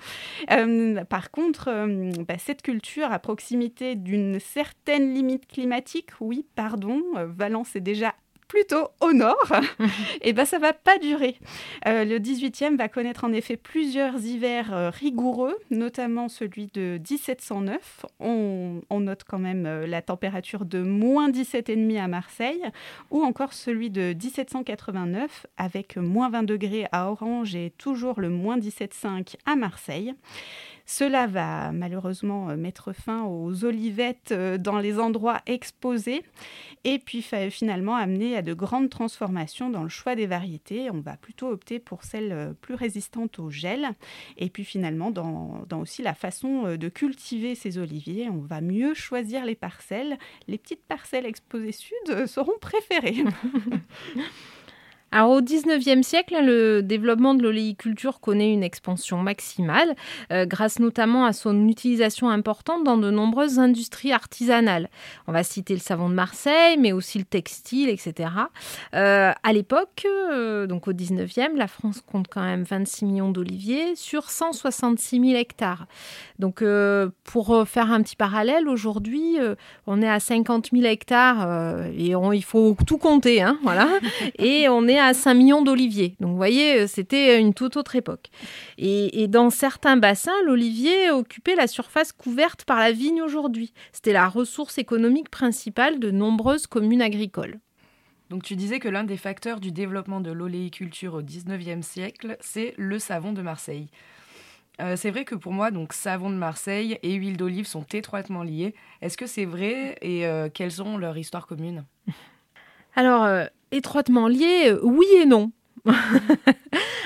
Euh, 0.51 1.03
par 1.05 1.31
contre, 1.31 1.69
euh, 1.69 2.13
bah, 2.29 2.37
cette 2.37 2.61
culture 2.61 3.11
à 3.11 3.19
proximité 3.19 3.95
d'une 3.95 4.39
certaine 4.39 5.15
limite 5.15 5.47
climatique, 5.47 6.11
oui, 6.21 6.45
pardon, 6.55 7.03
euh, 7.17 7.27
Valence 7.27 7.75
est 7.75 7.81
déjà 7.81 8.15
plutôt 8.49 8.89
au 9.01 9.13
nord, 9.13 9.53
et 10.23 10.33
ben 10.33 10.45
ça 10.45 10.59
va 10.59 10.73
pas 10.73 10.99
durer. 10.99 11.37
Euh, 11.87 12.05
le 12.05 12.19
18e 12.19 12.77
va 12.77 12.89
connaître 12.89 13.25
en 13.25 13.33
effet 13.33 13.57
plusieurs 13.57 14.25
hivers 14.25 14.73
euh, 14.73 14.91
rigoureux, 14.91 15.57
notamment 15.71 16.29
celui 16.29 16.69
de 16.69 16.99
1709. 16.99 18.07
On, 18.21 18.81
note 18.91 19.25
quand 19.29 19.39
même 19.39 19.67
euh, 19.67 19.87
la 19.87 20.03
température 20.03 20.65
de 20.65 20.81
moins 20.81 21.31
17,5 21.31 22.01
à 22.01 22.09
Marseille, 22.09 22.63
ou 23.11 23.23
encore 23.23 23.53
celui 23.53 23.91
de 23.91 24.15
1789 24.15 25.47
avec 25.57 25.97
moins 25.97 26.31
20 26.31 26.43
degrés 26.45 26.87
à 26.93 27.11
Orange 27.11 27.55
et 27.55 27.73
toujours 27.79 28.21
le 28.21 28.31
moins 28.31 28.59
17,5 28.59 29.37
à 29.45 29.57
Marseille. 29.57 30.15
Cela 30.87 31.27
va 31.27 31.73
malheureusement 31.73 32.51
euh, 32.51 32.57
mettre 32.57 32.93
fin 32.93 33.25
aux 33.25 33.65
olivettes 33.65 34.31
euh, 34.31 34.57
dans 34.57 34.79
les 34.79 35.01
endroits 35.01 35.41
exposés 35.47 36.23
et 36.85 37.01
puis 37.01 37.23
finalement 37.51 37.97
amener 37.97 38.37
à 38.37 38.43
de 38.43 38.55
grandes 38.55 38.89
transformations 38.89 39.69
dans 39.69 39.83
le 39.83 39.89
choix 39.89 40.15
des 40.15 40.29
variétés. 40.29 40.89
On 40.91 41.01
va 41.01 41.17
plutôt 41.17 41.49
opter 41.49 41.81
pour 41.81 42.05
celles 42.05 42.33
euh, 42.33 42.53
plus 42.53 42.75
résistantes 42.75 43.41
au 43.41 43.51
gel 43.51 43.89
et 44.37 44.49
puis 44.49 44.65
finalement 44.65 45.11
dans, 45.11 45.67
aussi 45.73 46.03
la 46.03 46.15
façon 46.15 46.77
de 46.77 46.89
cultiver 46.89 47.57
ces 47.57 47.79
oliviers, 47.79 48.31
on 48.31 48.41
va 48.41 48.61
mieux 48.61 48.95
choisir 48.95 49.45
les 49.45 49.57
parcelles. 49.57 50.17
Les 50.47 50.57
petites 50.57 50.85
parcelles 50.85 51.27
exposées 51.27 51.73
sud 51.73 52.27
seront 52.27 52.59
préférées. 52.61 53.25
Alors 55.17 55.31
au 55.31 55.41
19e 55.41 56.03
siècle, 56.03 56.37
le 56.45 56.83
développement 56.83 57.33
de 57.33 57.43
l'oléiculture 57.43 58.21
connaît 58.21 58.53
une 58.53 58.63
expansion 58.63 59.17
maximale, 59.17 59.97
euh, 60.31 60.45
grâce 60.45 60.79
notamment 60.79 61.25
à 61.25 61.33
son 61.33 61.69
utilisation 61.69 62.29
importante 62.29 62.85
dans 62.85 62.99
de 62.99 63.11
nombreuses 63.11 63.59
industries 63.59 64.13
artisanales. 64.13 64.91
On 65.27 65.33
va 65.33 65.43
citer 65.43 65.73
le 65.73 65.81
savon 65.81 66.11
de 66.11 66.15
Marseille, 66.15 66.77
mais 66.77 66.93
aussi 66.93 67.17
le 67.17 67.25
textile, 67.25 67.89
etc. 67.89 68.29
Euh, 68.95 69.33
à 69.43 69.53
l'époque, 69.55 70.05
euh, 70.05 70.67
donc 70.67 70.87
au 70.87 70.93
19e, 70.93 71.57
la 71.57 71.67
France 71.67 72.03
compte 72.03 72.29
quand 72.29 72.43
même 72.43 72.65
26 72.65 73.07
millions 73.07 73.31
d'oliviers 73.31 73.97
sur 73.97 74.29
166 74.29 75.19
000 75.19 75.41
hectares. 75.41 75.87
Donc 76.39 76.63
pour 77.25 77.67
faire 77.67 77.91
un 77.91 78.03
petit 78.03 78.17
parallèle, 78.17 78.69
aujourd'hui, 78.69 79.39
on 79.87 80.03
est 80.03 80.11
à 80.11 80.21
50 80.21 80.69
000 80.75 80.85
hectares 80.85 81.87
et 81.97 82.13
il 82.13 82.45
faut 82.45 82.77
tout 82.87 82.99
compter, 82.99 83.41
hein, 83.41 83.59
voilà. 83.63 83.89
et 84.39 84.69
on 84.69 84.87
est 84.87 84.99
à 85.06 85.06
5 85.15 85.35
millions 85.35 85.63
d'oliviers. 85.63 86.17
Donc 86.21 86.31
vous 86.31 86.37
voyez, 86.37 86.81
euh, 86.81 86.87
c'était 86.87 87.41
une 87.41 87.55
toute 87.55 87.77
autre 87.77 87.97
époque. 87.97 88.31
Et, 88.79 89.27
dans 89.29 89.51
certains 89.51 89.97
bassins, 89.97 90.43
l'olivier 90.45 91.11
occupait 91.11 91.55
la 91.55 91.67
surface 91.67 92.13
couverte 92.13 92.65
par 92.65 92.79
la 92.79 92.93
vigne 92.93 93.23
aujourd'hui. 93.23 93.73
C'était 93.93 94.13
la 94.13 94.29
ressource 94.29 94.79
économique 94.79 95.31
principale 95.31 95.99
de 95.99 96.11
nombreuses 96.11 96.67
communes 96.67 97.03
agricoles. 97.03 97.59
Donc 98.31 98.43
tu 98.43 98.57
disais 98.57 98.81
que 98.81 98.89
l'un 98.89 99.05
des 99.05 99.17
facteurs 99.17 99.61
du 99.61 99.71
développement 99.71 100.21
de 100.21 100.33
l'oléiculture 100.33 101.15
au 101.15 101.23
19e 101.23 101.83
siècle, 101.83 102.37
c'est 102.41 102.75
le 102.77 102.99
savon 102.99 103.33
de 103.33 103.43
Marseille. 103.43 103.89
Euh, 104.81 104.97
c'est 104.97 105.11
vrai 105.11 105.25
que 105.25 105.35
pour 105.35 105.53
moi, 105.53 105.71
donc 105.71 105.93
savon 105.93 106.29
de 106.31 106.35
Marseille 106.35 106.99
et 107.03 107.15
huile 107.15 107.37
d'olive 107.37 107.67
sont 107.67 107.87
étroitement 107.93 108.43
liés. 108.43 108.75
Est-ce 109.01 109.17
que 109.17 109.27
c'est 109.27 109.47
vrai 109.47 109.97
et 110.03 110.27
euh, 110.27 110.49
quelles 110.53 110.73
sont 110.73 110.99
leurs 110.99 111.17
histoires 111.17 111.47
communes? 111.47 111.85
Alors, 112.97 113.25
euh, 113.25 113.47
étroitement 113.73 114.29
lié, 114.29 114.69
euh, 114.69 114.81
oui 114.83 115.07
et 115.17 115.27
non. 115.27 115.53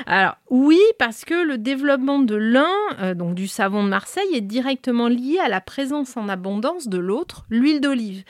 Alors 0.07 0.37
oui, 0.49 0.79
parce 0.99 1.27
que 1.27 1.35
le 1.44 1.59
développement 1.59 2.18
de 2.18 2.35
l'un, 2.35 2.73
euh, 3.01 3.14
donc 3.14 3.35
du 3.35 3.46
savon 3.46 3.85
de 3.85 3.88
Marseille, 3.88 4.35
est 4.35 4.40
directement 4.40 5.09
lié 5.09 5.38
à 5.38 5.49
la 5.49 5.61
présence 5.61 6.16
en 6.16 6.29
abondance 6.29 6.88
de 6.88 6.99
l'autre, 6.99 7.44
l'huile 7.51 7.81
d'olive. 7.81 8.25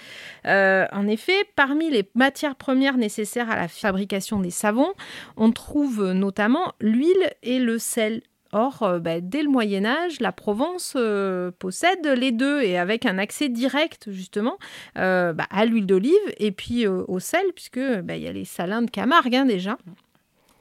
en 0.45 1.07
effet, 1.07 1.45
parmi 1.55 1.91
les 1.91 2.11
matières 2.15 2.57
premières 2.57 2.97
nécessaires 2.97 3.51
à 3.51 3.57
la 3.57 3.69
fabrication 3.69 4.41
des 4.41 4.51
savons, 4.51 4.93
on 5.37 5.53
trouve 5.53 6.13
notamment 6.13 6.73
l'huile 6.81 7.33
et 7.43 7.61
le 7.61 7.79
sel. 7.79 8.23
Or, 8.53 8.83
euh, 8.83 8.99
bah, 8.99 9.21
dès 9.21 9.43
le 9.43 9.49
Moyen 9.49 9.85
Âge, 9.85 10.21
la 10.21 10.33
Provence 10.33 10.95
euh, 10.97 11.53
possède 11.59 12.07
les 12.07 12.33
deux 12.33 12.63
et 12.63 12.79
avec 12.79 13.07
un 13.07 13.19
accès 13.19 13.49
direct 13.49 14.11
justement 14.11 14.59
euh, 14.99 15.33
bah, 15.33 15.47
à 15.51 15.65
l'huile 15.65 15.87
d'olive 15.87 16.15
et 16.39 16.51
puis 16.51 16.87
au 16.87 17.21
sel, 17.21 17.45
puisque 17.55 17.81
bah, 17.81 18.17
il 18.17 18.23
y 18.23 18.29
a 18.29 18.33
les 18.33 18.45
salins 18.45 18.83
de 18.83 18.91
Camargue 18.91 19.37
hein, 19.37 19.45
déjà. 19.45 19.79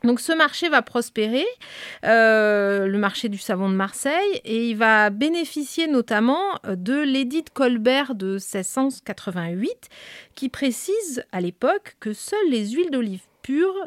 Donc 0.04 0.22
ce 0.22 0.32
marché 0.32 0.70
va 0.70 0.82
prospérer, 0.82 1.46
le 2.04 2.96
marché 2.98 3.28
du 3.28 3.38
savon 3.38 3.70
de 3.70 3.76
Marseille, 3.76 4.40
et 4.46 4.70
il 4.70 4.78
va 4.78 5.10
bénéficier 5.10 5.88
notamment 5.88 6.40
de 6.64 7.02
l'édit 7.02 7.44
Colbert 7.54 8.16
de 8.16 8.34
1688 8.34 9.90
qui 10.36 10.48
précise 10.48 11.26
à 11.34 11.42
l'époque 11.42 11.98
que 12.00 12.14
seules 12.14 12.50
les 12.50 12.70
huiles 12.70 12.92
d'olive 12.92 13.29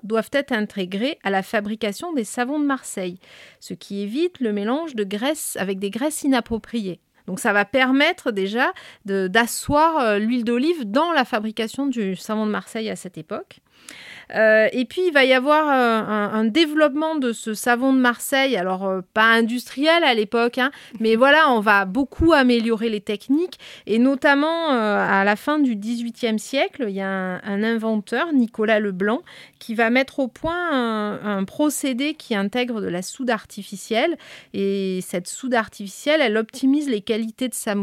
doivent 0.03 0.31
être 0.33 0.53
intégrées 0.53 1.19
à 1.23 1.31
la 1.31 1.43
fabrication 1.43 2.13
des 2.13 2.25
savons 2.25 2.59
de 2.59 2.67
Marseille, 2.67 3.19
ce 3.61 3.75
qui 3.75 4.03
évite 4.03 4.41
le 4.41 4.53
mélange 4.53 4.95
de 4.95 5.05
graisses 5.05 5.57
avec 5.59 5.79
des 5.79 5.91
graisses 5.91 6.23
inappropriées. 6.23 7.01
Donc 7.27 7.41
ça 7.41 7.53
va 7.53 7.65
permettre 7.65 8.33
déjà 8.33 8.73
d'asseoir 9.05 9.99
euh, 9.99 10.19
l'huile 10.19 10.45
d'olive 10.45 10.91
dans 10.91 11.13
la 11.13 11.25
fabrication 11.25 11.87
du 11.87 12.17
savon 12.17 12.47
de 12.47 12.51
Marseille 12.51 12.91
à 12.91 12.97
cette 12.97 13.19
époque. 13.19 13.59
Euh, 14.35 14.69
et 14.73 14.85
puis, 14.85 15.03
il 15.09 15.13
va 15.13 15.25
y 15.25 15.33
avoir 15.33 15.69
euh, 15.69 16.39
un, 16.39 16.45
développement 16.45 17.17
de 17.17 17.33
ce 17.33 17.53
savon 17.53 17.93
de 17.93 17.99
Marseille, 17.99 18.57
alors 18.57 19.03
pas 19.13 19.25
industriel 19.25 20.05
à 20.05 20.15
l'époque, 20.15 20.59
hein, 20.59 20.71
mais 21.01 21.17
voilà, 21.17 21.51
on 21.51 21.61
va 21.61 21.85
beaucoup 21.85 22.33
améliorer 22.33 22.89
les 22.89 23.01
techniques. 23.01 23.59
Et 23.87 23.99
notamment, 23.99 24.69
à 24.69 25.25
la 25.25 25.37
fin 25.37 25.59
du 25.59 25.75
XVIIIe 25.77 26.39
siècle, 26.39 26.87
il 26.89 26.95
y 26.95 27.01
a 27.01 27.09
un, 27.45 27.63
inventeur, 27.63 28.33
Nicolas 28.33 28.81
Leblanc, 28.81 29.23
qui 29.63 29.75
va 29.75 29.91
mettre 29.91 30.19
au 30.19 30.27
point 30.27 30.73
un, 31.23 31.45
procédé 31.45 32.15
qui 32.15 32.35
intègre 32.35 32.81
de 32.81 32.89
la 32.89 33.01
soude 33.01 33.31
artificielle. 33.31 34.17
Et 34.55 35.01
cette 35.03 35.29
soude 35.29 35.55
artificielle, 35.55 36.21
elle 36.21 36.37
optimise 36.37 36.89
les 36.89 37.01
qualités 37.01 37.49
de 37.49 37.55
sa 37.55 37.75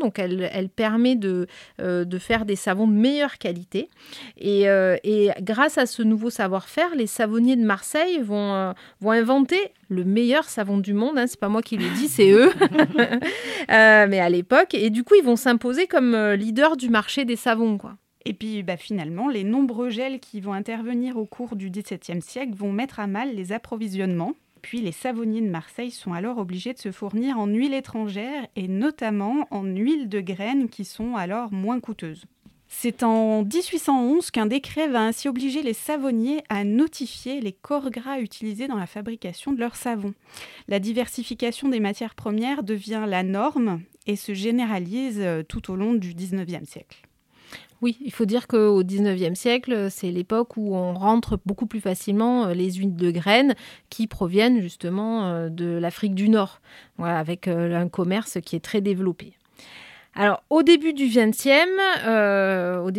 donc 0.00 0.18
elle, 0.18 0.68
permet 0.68 1.16
de, 1.16 1.46
euh, 1.80 2.04
de, 2.04 2.18
faire 2.18 2.44
des 2.44 2.56
savons 2.56 2.86
de 2.86 2.92
meilleure 2.92 3.38
qualité. 3.38 3.88
Et, 4.38 4.68
euh, 4.68 4.96
et 5.04 5.30
grâce 5.40 5.78
à 5.78 5.86
ce 5.86 6.02
nouveau 6.02 6.30
savoir-faire, 6.30 6.94
les 6.94 7.06
savonniers 7.06 7.56
de 7.56 7.64
Marseille 7.64 8.20
vont, 8.22 8.54
euh, 8.54 8.72
vont 9.00 9.10
inventer 9.10 9.60
le 9.88 10.04
meilleur 10.04 10.44
savon 10.44 10.78
du 10.78 10.94
monde. 10.94 11.18
Hein, 11.18 11.26
c'est 11.26 11.40
pas 11.40 11.48
moi 11.48 11.62
qui 11.62 11.76
le 11.76 11.88
dis, 11.94 12.08
c'est 12.08 12.30
eux. 12.30 12.52
mais 13.68 14.20
à 14.20 14.28
l'époque, 14.30 14.74
et 14.74 14.90
du 14.90 15.04
coup, 15.04 15.14
ils 15.18 15.24
vont 15.24 15.36
s'imposer 15.36 15.86
comme 15.86 16.16
leader 16.32 16.76
du 16.76 16.88
marché 16.88 17.24
des 17.24 17.36
savons. 17.36 17.78
Et 18.24 18.34
puis 18.34 18.62
bah, 18.62 18.76
finalement, 18.76 19.28
les 19.28 19.44
nombreux 19.44 19.90
gels 19.90 20.20
qui 20.20 20.40
vont 20.40 20.52
intervenir 20.52 21.16
au 21.16 21.26
cours 21.26 21.56
du 21.56 21.70
XVIIe 21.70 22.22
siècle 22.22 22.54
vont 22.54 22.72
mettre 22.72 23.00
à 23.00 23.06
mal 23.06 23.34
les 23.34 23.52
approvisionnements 23.52 24.34
puis 24.58 24.80
les 24.80 24.92
savonniers 24.92 25.40
de 25.40 25.48
Marseille 25.48 25.90
sont 25.90 26.12
alors 26.12 26.38
obligés 26.38 26.72
de 26.72 26.78
se 26.78 26.92
fournir 26.92 27.38
en 27.38 27.46
huile 27.46 27.74
étrangère 27.74 28.46
et 28.56 28.68
notamment 28.68 29.46
en 29.50 29.64
huile 29.64 30.08
de 30.08 30.20
graines 30.20 30.68
qui 30.68 30.84
sont 30.84 31.16
alors 31.16 31.52
moins 31.52 31.80
coûteuses. 31.80 32.24
C'est 32.70 33.02
en 33.02 33.44
1811 33.44 34.30
qu'un 34.30 34.44
décret 34.44 34.88
va 34.88 35.00
ainsi 35.00 35.26
obliger 35.26 35.62
les 35.62 35.72
savonniers 35.72 36.42
à 36.50 36.64
notifier 36.64 37.40
les 37.40 37.52
corps 37.52 37.90
gras 37.90 38.20
utilisés 38.20 38.68
dans 38.68 38.76
la 38.76 38.86
fabrication 38.86 39.52
de 39.52 39.60
leurs 39.60 39.76
savons. 39.76 40.12
La 40.68 40.78
diversification 40.78 41.70
des 41.70 41.80
matières 41.80 42.14
premières 42.14 42.62
devient 42.62 43.04
la 43.06 43.22
norme 43.22 43.80
et 44.06 44.16
se 44.16 44.34
généralise 44.34 45.20
euh, 45.20 45.42
tout 45.42 45.70
au 45.70 45.76
long 45.76 45.94
du 45.94 46.12
19e 46.12 46.66
siècle. 46.66 47.07
Oui, 47.80 47.96
il 48.04 48.12
faut 48.12 48.24
dire 48.24 48.48
qu'au 48.48 48.82
19e 48.82 49.36
siècle, 49.36 49.86
c'est 49.90 50.10
l'époque 50.10 50.56
où 50.56 50.74
on 50.74 50.94
rentre 50.94 51.38
beaucoup 51.46 51.66
plus 51.66 51.80
facilement 51.80 52.46
euh, 52.46 52.52
les 52.52 52.72
huiles 52.72 52.96
de 52.96 53.12
graines 53.12 53.54
qui 53.88 54.08
proviennent 54.08 54.60
justement 54.60 55.28
euh, 55.28 55.48
de 55.48 55.78
l'Afrique 55.78 56.16
du 56.16 56.28
Nord, 56.28 56.60
avec 56.98 57.46
euh, 57.46 57.80
un 57.80 57.88
commerce 57.88 58.38
qui 58.44 58.56
est 58.56 58.64
très 58.64 58.80
développé. 58.80 59.34
Alors, 60.20 60.42
au 60.50 60.64
début 60.64 60.94
du 60.94 61.06
XXe, 61.06 61.46
euh, 62.04 62.90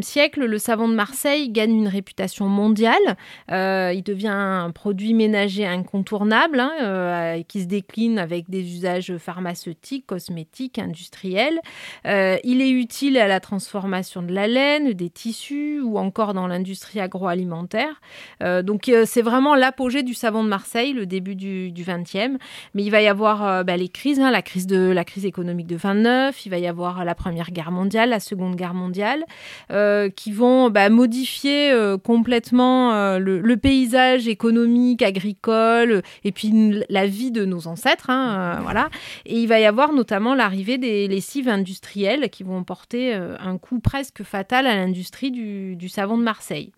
siècle, 0.00 0.46
le 0.46 0.56
savon 0.56 0.88
de 0.88 0.94
Marseille 0.94 1.50
gagne 1.50 1.74
une 1.74 1.88
réputation 1.88 2.46
mondiale. 2.46 3.18
Euh, 3.50 3.92
il 3.94 4.02
devient 4.02 4.28
un 4.28 4.70
produit 4.70 5.12
ménager 5.12 5.66
incontournable 5.66 6.58
hein, 6.60 6.72
euh, 6.80 7.42
qui 7.46 7.60
se 7.60 7.66
décline 7.66 8.18
avec 8.18 8.48
des 8.48 8.62
usages 8.62 9.18
pharmaceutiques, 9.18 10.06
cosmétiques, 10.06 10.78
industriels. 10.78 11.60
il 12.06 12.62
est 12.62 12.70
utile 12.70 13.18
à 13.18 13.28
la 13.28 13.40
transformation 13.40 14.22
de 14.22 14.32
la 14.32 14.48
laine, 14.48 14.94
des 14.94 15.10
tissus 15.10 15.82
ou 15.82 15.98
encore 15.98 16.32
dans 16.32 16.46
l'industrie 16.46 17.00
agroalimentaire. 17.00 18.00
donc, 18.40 18.90
c'est 19.04 19.22
vraiment 19.22 19.54
l'apogée 19.54 20.02
du 20.02 20.14
savon 20.14 20.42
de 20.42 20.48
Marseille, 20.48 20.94
le 20.94 21.04
début 21.04 21.34
du, 21.34 21.70
XXe. 21.76 22.38
Mais 22.72 22.82
il 22.82 22.90
va 22.90 23.02
y 23.02 23.08
avoir 23.08 23.62
bah, 23.62 23.76
les 23.76 23.90
crises, 23.90 24.20
hein, 24.20 24.30
la 24.30 24.40
crise 24.40 24.66
de 24.66 24.88
la 24.88 25.04
crise 25.04 25.26
économique 25.26 25.66
de 25.66 25.76
29 25.76 26.45
il 26.46 26.50
va 26.50 26.58
y 26.58 26.66
avoir 26.66 27.04
la 27.04 27.14
Première 27.14 27.50
Guerre 27.50 27.72
mondiale, 27.72 28.10
la 28.10 28.20
Seconde 28.20 28.54
Guerre 28.54 28.74
mondiale, 28.74 29.24
euh, 29.72 30.08
qui 30.08 30.32
vont 30.32 30.70
bah, 30.70 30.88
modifier 30.88 31.72
euh, 31.72 31.98
complètement 31.98 32.92
euh, 32.94 33.18
le, 33.18 33.56
paysage 33.56 34.28
économique, 34.28 35.02
agricole, 35.02 36.02
et 36.22 36.30
puis 36.30 36.52
la 36.88 37.06
vie 37.06 37.32
de 37.32 37.44
nos 37.44 37.66
ancêtres. 37.66 38.10
Hein, 38.10 38.60
voilà. 38.62 38.90
Et 39.24 39.40
il 39.40 39.46
va 39.48 39.58
y 39.58 39.64
avoir 39.64 39.92
notamment 39.92 40.34
l'arrivée 40.34 40.78
des 40.78 41.08
lessives 41.08 41.48
industrielles 41.48 42.30
qui 42.30 42.44
vont 42.44 42.62
porter 42.62 43.12
un 43.14 43.58
coup 43.58 43.80
presque 43.80 44.22
fatal 44.22 44.66
à 44.66 44.74
l'industrie 44.76 45.30
du 45.30 45.88
savon 45.88 46.18
de 46.18 46.22
Marseille. 46.22 46.70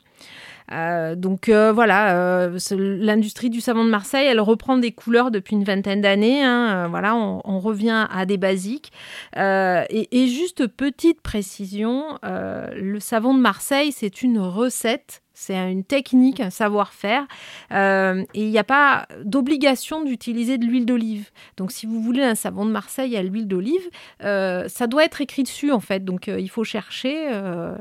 Euh, 0.72 1.14
donc 1.14 1.48
euh, 1.48 1.72
voilà, 1.72 2.16
euh, 2.16 2.58
l'industrie 2.72 3.50
du 3.50 3.60
savon 3.60 3.84
de 3.84 3.90
Marseille, 3.90 4.26
elle 4.26 4.40
reprend 4.40 4.78
des 4.78 4.92
couleurs 4.92 5.30
depuis 5.30 5.56
une 5.56 5.64
vingtaine 5.64 6.00
d'années. 6.00 6.44
Hein, 6.44 6.88
voilà, 6.88 7.14
on, 7.16 7.58
revient 7.58 8.06
à 8.10 8.24
des 8.24 8.36
basiques. 8.36 8.92
Et, 9.36 10.08
et, 10.12 10.28
juste 10.28 10.66
petite 10.68 11.20
précision, 11.20 12.18
le 12.22 12.98
savon 13.00 13.34
de 13.34 13.40
Marseille, 13.40 13.92
c'est 13.92 14.22
une 14.22 14.38
recette 14.38 15.22
c'est 15.38 15.54
une 15.70 15.84
technique, 15.84 16.40
un 16.40 16.50
savoir-faire. 16.50 17.24
Euh, 17.70 18.24
et 18.34 18.42
il 18.42 18.50
n'y 18.50 18.58
a 18.58 18.64
pas 18.64 19.06
d'obligation 19.24 20.02
d'utiliser 20.02 20.58
de 20.58 20.66
l'huile 20.66 20.84
d'olive. 20.84 21.30
Donc, 21.56 21.70
si 21.70 21.86
vous 21.86 22.02
voulez 22.02 22.24
un 22.24 22.34
savon 22.34 22.66
de 22.66 22.72
Marseille 22.72 23.16
à 23.16 23.22
l'huile 23.22 23.46
d'olive, 23.46 23.88
euh, 24.24 24.66
ça 24.66 24.88
doit 24.88 25.04
être 25.04 25.20
écrit 25.20 25.44
dessus, 25.44 25.70
en 25.70 25.78
fait. 25.78 26.04
Donc, 26.04 26.26
euh, 26.26 26.40
il 26.40 26.50
faut 26.50 26.64
chercher 26.64 27.28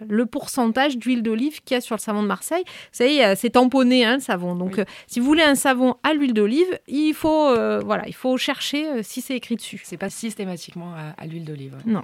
le 0.08 0.26
pourcentage 0.28 0.98
d'huile 0.98 1.24
d'olive 1.24 1.62
qu'il 1.64 1.74
y 1.74 1.78
a 1.78 1.82
sur 1.82 1.96
le 1.96 2.00
savon 2.00 2.22
de 2.22 2.28
Marseille. 2.28 2.64
Vous 2.66 2.98
savez, 3.04 3.36
c'est 3.36 3.52
tamponné, 3.52 4.06
hein, 4.06 4.16
le 4.16 4.22
savon. 4.22 4.56
Donc, 4.56 4.80
si 5.08 5.20
vous 5.20 5.26
voulez 5.26 5.44
un 5.44 5.56
savon 5.56 5.96
à 6.04 6.14
l'huile 6.14 6.34
d'olive, 6.34 6.80
il 6.88 7.14
faut, 7.14 7.54
voilà, 7.84 8.08
il 8.08 8.14
faut 8.16 8.38
chercher 8.38 9.02
si 9.02 9.22
c'est 9.22 9.36
écrit 9.36 9.56
dessus. 9.56 9.82
C'est 9.84 9.98
pas 9.98 10.12
systématiquement 10.12 10.94
à, 10.94 11.22
à 11.22 11.26
l'huile 11.26 11.46
d'olive. 11.46 11.76
Non. 11.86 12.04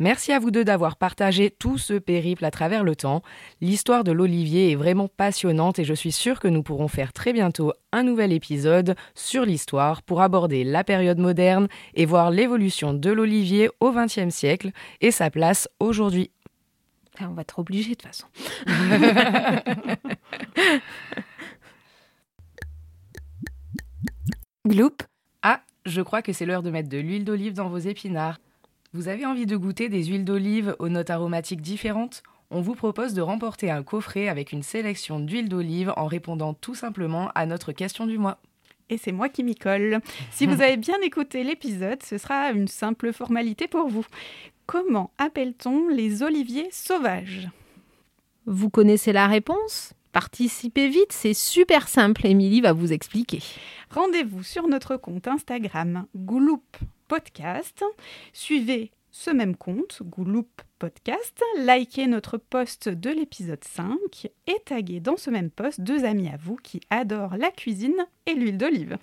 Merci 0.00 0.30
à 0.32 0.38
vous 0.38 0.52
deux 0.52 0.64
d'avoir 0.64 0.94
partagé 0.96 1.50
tout 1.50 1.76
ce 1.76 1.94
périple 1.94 2.44
à 2.44 2.52
travers 2.52 2.84
le 2.84 2.94
temps. 2.94 3.20
L'histoire 3.60 4.04
de 4.04 4.12
l'olivier 4.12 4.70
est 4.70 4.76
vraiment 4.76 5.08
passionnante 5.08 5.80
et 5.80 5.84
je 5.84 5.94
suis 5.94 6.12
sûre 6.12 6.38
que 6.38 6.46
nous 6.46 6.62
pourrons 6.62 6.86
faire 6.86 7.12
très 7.12 7.32
bientôt 7.32 7.72
un 7.90 8.04
nouvel 8.04 8.32
épisode 8.32 8.94
sur 9.16 9.44
l'histoire 9.44 10.02
pour 10.02 10.22
aborder 10.22 10.62
la 10.62 10.84
période 10.84 11.18
moderne 11.18 11.66
et 11.94 12.06
voir 12.06 12.30
l'évolution 12.30 12.94
de 12.94 13.10
l'olivier 13.10 13.70
au 13.80 13.90
XXe 13.90 14.32
siècle 14.32 14.70
et 15.00 15.10
sa 15.10 15.30
place 15.30 15.68
aujourd'hui. 15.80 16.30
Ah, 17.18 17.26
on 17.28 17.34
va 17.34 17.42
être 17.42 17.58
obligé 17.58 17.90
de 17.90 17.94
toute 17.96 18.06
façon. 18.06 18.28
Gloop, 24.64 25.02
Ah, 25.42 25.62
je 25.86 26.02
crois 26.02 26.22
que 26.22 26.32
c'est 26.32 26.46
l'heure 26.46 26.62
de 26.62 26.70
mettre 26.70 26.88
de 26.88 26.98
l'huile 26.98 27.24
d'olive 27.24 27.54
dans 27.54 27.68
vos 27.68 27.78
épinards. 27.78 28.38
Vous 28.94 29.08
avez 29.08 29.26
envie 29.26 29.44
de 29.44 29.54
goûter 29.54 29.90
des 29.90 30.04
huiles 30.04 30.24
d'olive 30.24 30.74
aux 30.78 30.88
notes 30.88 31.10
aromatiques 31.10 31.60
différentes? 31.60 32.22
On 32.50 32.62
vous 32.62 32.74
propose 32.74 33.12
de 33.12 33.20
remporter 33.20 33.70
un 33.70 33.82
coffret 33.82 34.28
avec 34.28 34.50
une 34.50 34.62
sélection 34.62 35.20
d'huile 35.20 35.50
d'olive 35.50 35.92
en 35.96 36.06
répondant 36.06 36.54
tout 36.54 36.74
simplement 36.74 37.30
à 37.34 37.44
notre 37.44 37.72
question 37.72 38.06
du 38.06 38.16
mois. 38.16 38.38
Et 38.88 38.96
c'est 38.96 39.12
moi 39.12 39.28
qui 39.28 39.44
m'y 39.44 39.56
colle. 39.56 40.00
Si 40.30 40.46
vous 40.46 40.62
avez 40.62 40.78
bien 40.78 40.98
écouté 41.02 41.44
l'épisode, 41.44 42.02
ce 42.02 42.16
sera 42.16 42.50
une 42.52 42.66
simple 42.66 43.12
formalité 43.12 43.68
pour 43.68 43.88
vous. 43.88 44.06
Comment 44.64 45.10
appelle-t-on 45.18 45.88
les 45.88 46.22
oliviers 46.22 46.68
sauvages? 46.72 47.50
Vous 48.46 48.70
connaissez 48.70 49.12
la 49.12 49.26
réponse? 49.26 49.92
Participez 50.12 50.88
vite, 50.88 51.12
c'est 51.12 51.34
super 51.34 51.88
simple. 51.88 52.26
Émilie 52.26 52.62
va 52.62 52.72
vous 52.72 52.94
expliquer. 52.94 53.42
Rendez-vous 53.90 54.42
sur 54.42 54.66
notre 54.66 54.96
compte 54.96 55.28
Instagram 55.28 56.06
Gouloup 56.16 56.62
Podcast. 57.08 57.82
Suivez 58.32 58.92
ce 59.10 59.30
même 59.30 59.56
compte, 59.56 60.02
Gouloup 60.04 60.46
Podcast. 60.78 61.42
Likez 61.58 62.06
notre 62.06 62.36
post 62.36 62.88
de 62.88 63.10
l'épisode 63.10 63.64
5 63.64 63.96
et 64.46 64.56
taguez 64.64 65.00
dans 65.00 65.16
ce 65.16 65.30
même 65.30 65.50
post 65.50 65.80
deux 65.80 66.04
amis 66.04 66.28
à 66.28 66.36
vous 66.36 66.56
qui 66.56 66.80
adorent 66.90 67.36
la 67.36 67.50
cuisine 67.50 68.06
et 68.26 68.34
l'huile 68.34 68.58
d'olive. 68.58 68.98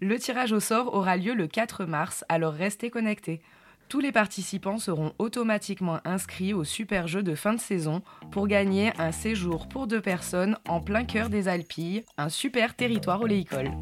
Le 0.00 0.18
tirage 0.18 0.52
au 0.52 0.60
sort 0.60 0.94
aura 0.94 1.16
lieu 1.16 1.34
le 1.34 1.46
4 1.46 1.84
mars, 1.84 2.24
alors 2.28 2.54
restez 2.54 2.88
connectés. 2.88 3.42
Tous 3.90 4.00
les 4.00 4.12
participants 4.12 4.78
seront 4.78 5.12
automatiquement 5.18 5.98
inscrits 6.04 6.54
au 6.54 6.62
super 6.62 7.08
jeu 7.08 7.24
de 7.24 7.34
fin 7.34 7.52
de 7.52 7.60
saison 7.60 8.02
pour 8.30 8.46
gagner 8.46 8.92
un 8.98 9.10
séjour 9.10 9.68
pour 9.68 9.88
deux 9.88 10.00
personnes 10.00 10.56
en 10.68 10.80
plein 10.80 11.04
cœur 11.04 11.28
des 11.28 11.48
Alpilles, 11.48 12.04
un 12.16 12.28
super 12.28 12.76
territoire 12.76 13.20
oléicole. 13.20 13.72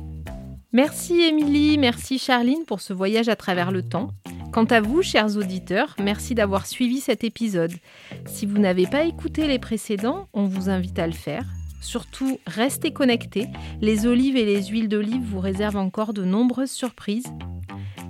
Merci 0.74 1.22
Émilie, 1.22 1.78
merci 1.78 2.18
Charline 2.18 2.66
pour 2.66 2.82
ce 2.82 2.92
voyage 2.92 3.30
à 3.30 3.36
travers 3.36 3.72
le 3.72 3.82
temps. 3.82 4.10
Quant 4.52 4.66
à 4.66 4.82
vous, 4.82 5.00
chers 5.00 5.38
auditeurs, 5.38 5.96
merci 5.98 6.34
d'avoir 6.34 6.66
suivi 6.66 7.00
cet 7.00 7.24
épisode. 7.24 7.72
Si 8.26 8.44
vous 8.44 8.58
n'avez 8.58 8.86
pas 8.86 9.04
écouté 9.04 9.46
les 9.46 9.58
précédents, 9.58 10.28
on 10.34 10.44
vous 10.44 10.68
invite 10.68 10.98
à 10.98 11.06
le 11.06 11.14
faire. 11.14 11.46
Surtout, 11.80 12.38
restez 12.46 12.92
connectés. 12.92 13.46
Les 13.80 14.06
olives 14.06 14.36
et 14.36 14.44
les 14.44 14.62
huiles 14.64 14.90
d'olive 14.90 15.22
vous 15.22 15.40
réservent 15.40 15.76
encore 15.76 16.12
de 16.12 16.24
nombreuses 16.24 16.70
surprises. 16.70 17.32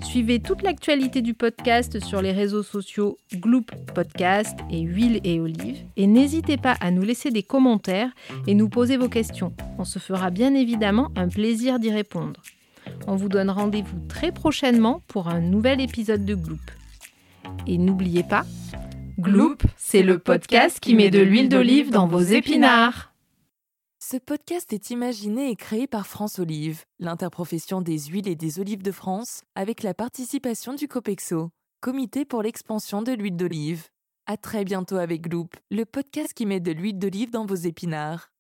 Suivez 0.09 0.41
toute 0.41 0.63
l'actualité 0.63 1.21
du 1.21 1.35
podcast 1.35 2.03
sur 2.03 2.23
les 2.23 2.33
réseaux 2.33 2.63
sociaux 2.63 3.19
Gloop 3.35 3.71
Podcast 3.95 4.59
et 4.71 4.81
Huile 4.81 5.21
et 5.23 5.39
Olive. 5.39 5.85
Et 5.99 6.07
n'hésitez 6.07 6.57
pas 6.57 6.77
à 6.81 6.91
nous 6.91 7.03
laisser 7.03 7.31
des 7.31 7.43
commentaires 7.43 8.09
et 8.47 8.55
nous 8.55 8.71
poser 8.71 8.97
vos 8.97 9.11
questions. 9.11 9.53
On 9.77 9.85
se 9.85 9.99
fera 9.99 10.31
bien 10.31 10.55
évidemment 10.55 11.11
un 11.15 11.29
plaisir 11.29 11.79
d'y 11.79 11.91
répondre. 11.91 12.41
On 13.07 13.17
vous 13.17 13.29
donne 13.29 13.51
rendez-vous 13.51 13.99
très 14.09 14.33
prochainement 14.33 15.03
pour 15.09 15.29
un 15.29 15.41
nouvel 15.41 15.79
épisode 15.79 16.25
de 16.25 16.35
Gloop. 16.35 16.71
Et 17.67 17.77
n'oubliez 17.77 18.23
pas, 18.23 18.47
Gloop, 19.21 19.63
c'est 19.77 20.03
le 20.03 20.19
podcast 20.19 20.81
qui 20.81 20.95
met 20.95 21.11
de 21.11 21.21
l'huile 21.21 21.51
d'olive 21.51 21.91
dans 21.91 22.07
vos 22.07 22.23
épinards. 22.23 23.13
Ce 24.11 24.17
podcast 24.17 24.73
est 24.73 24.89
imaginé 24.89 25.51
et 25.51 25.55
créé 25.55 25.87
par 25.87 26.07
France 26.07 26.39
Olive, 26.39 26.87
l'interprofession 26.99 27.83
des 27.83 27.99
huiles 27.99 28.27
et 28.27 28.37
des 28.37 28.59
olives 28.59 28.83
de 28.83 28.91
France, 28.91 29.43
avec 29.55 29.83
la 29.83 29.93
participation 29.93 30.73
du 30.73 30.89
COPEXO, 30.89 31.51
Comité 31.83 32.25
pour 32.25 32.43
l'expansion 32.43 33.03
de 33.03 33.13
l'huile 33.13 33.37
d'olive. 33.37 33.89
À 34.25 34.39
très 34.39 34.65
bientôt 34.65 34.97
avec 34.97 35.29
Gloop, 35.29 35.55
le 35.71 35.85
podcast 35.85 36.33
qui 36.33 36.47
met 36.47 36.59
de 36.59 36.73
l'huile 36.73 36.99
d'olive 36.99 37.31
dans 37.31 37.45
vos 37.45 37.55
épinards. 37.55 38.31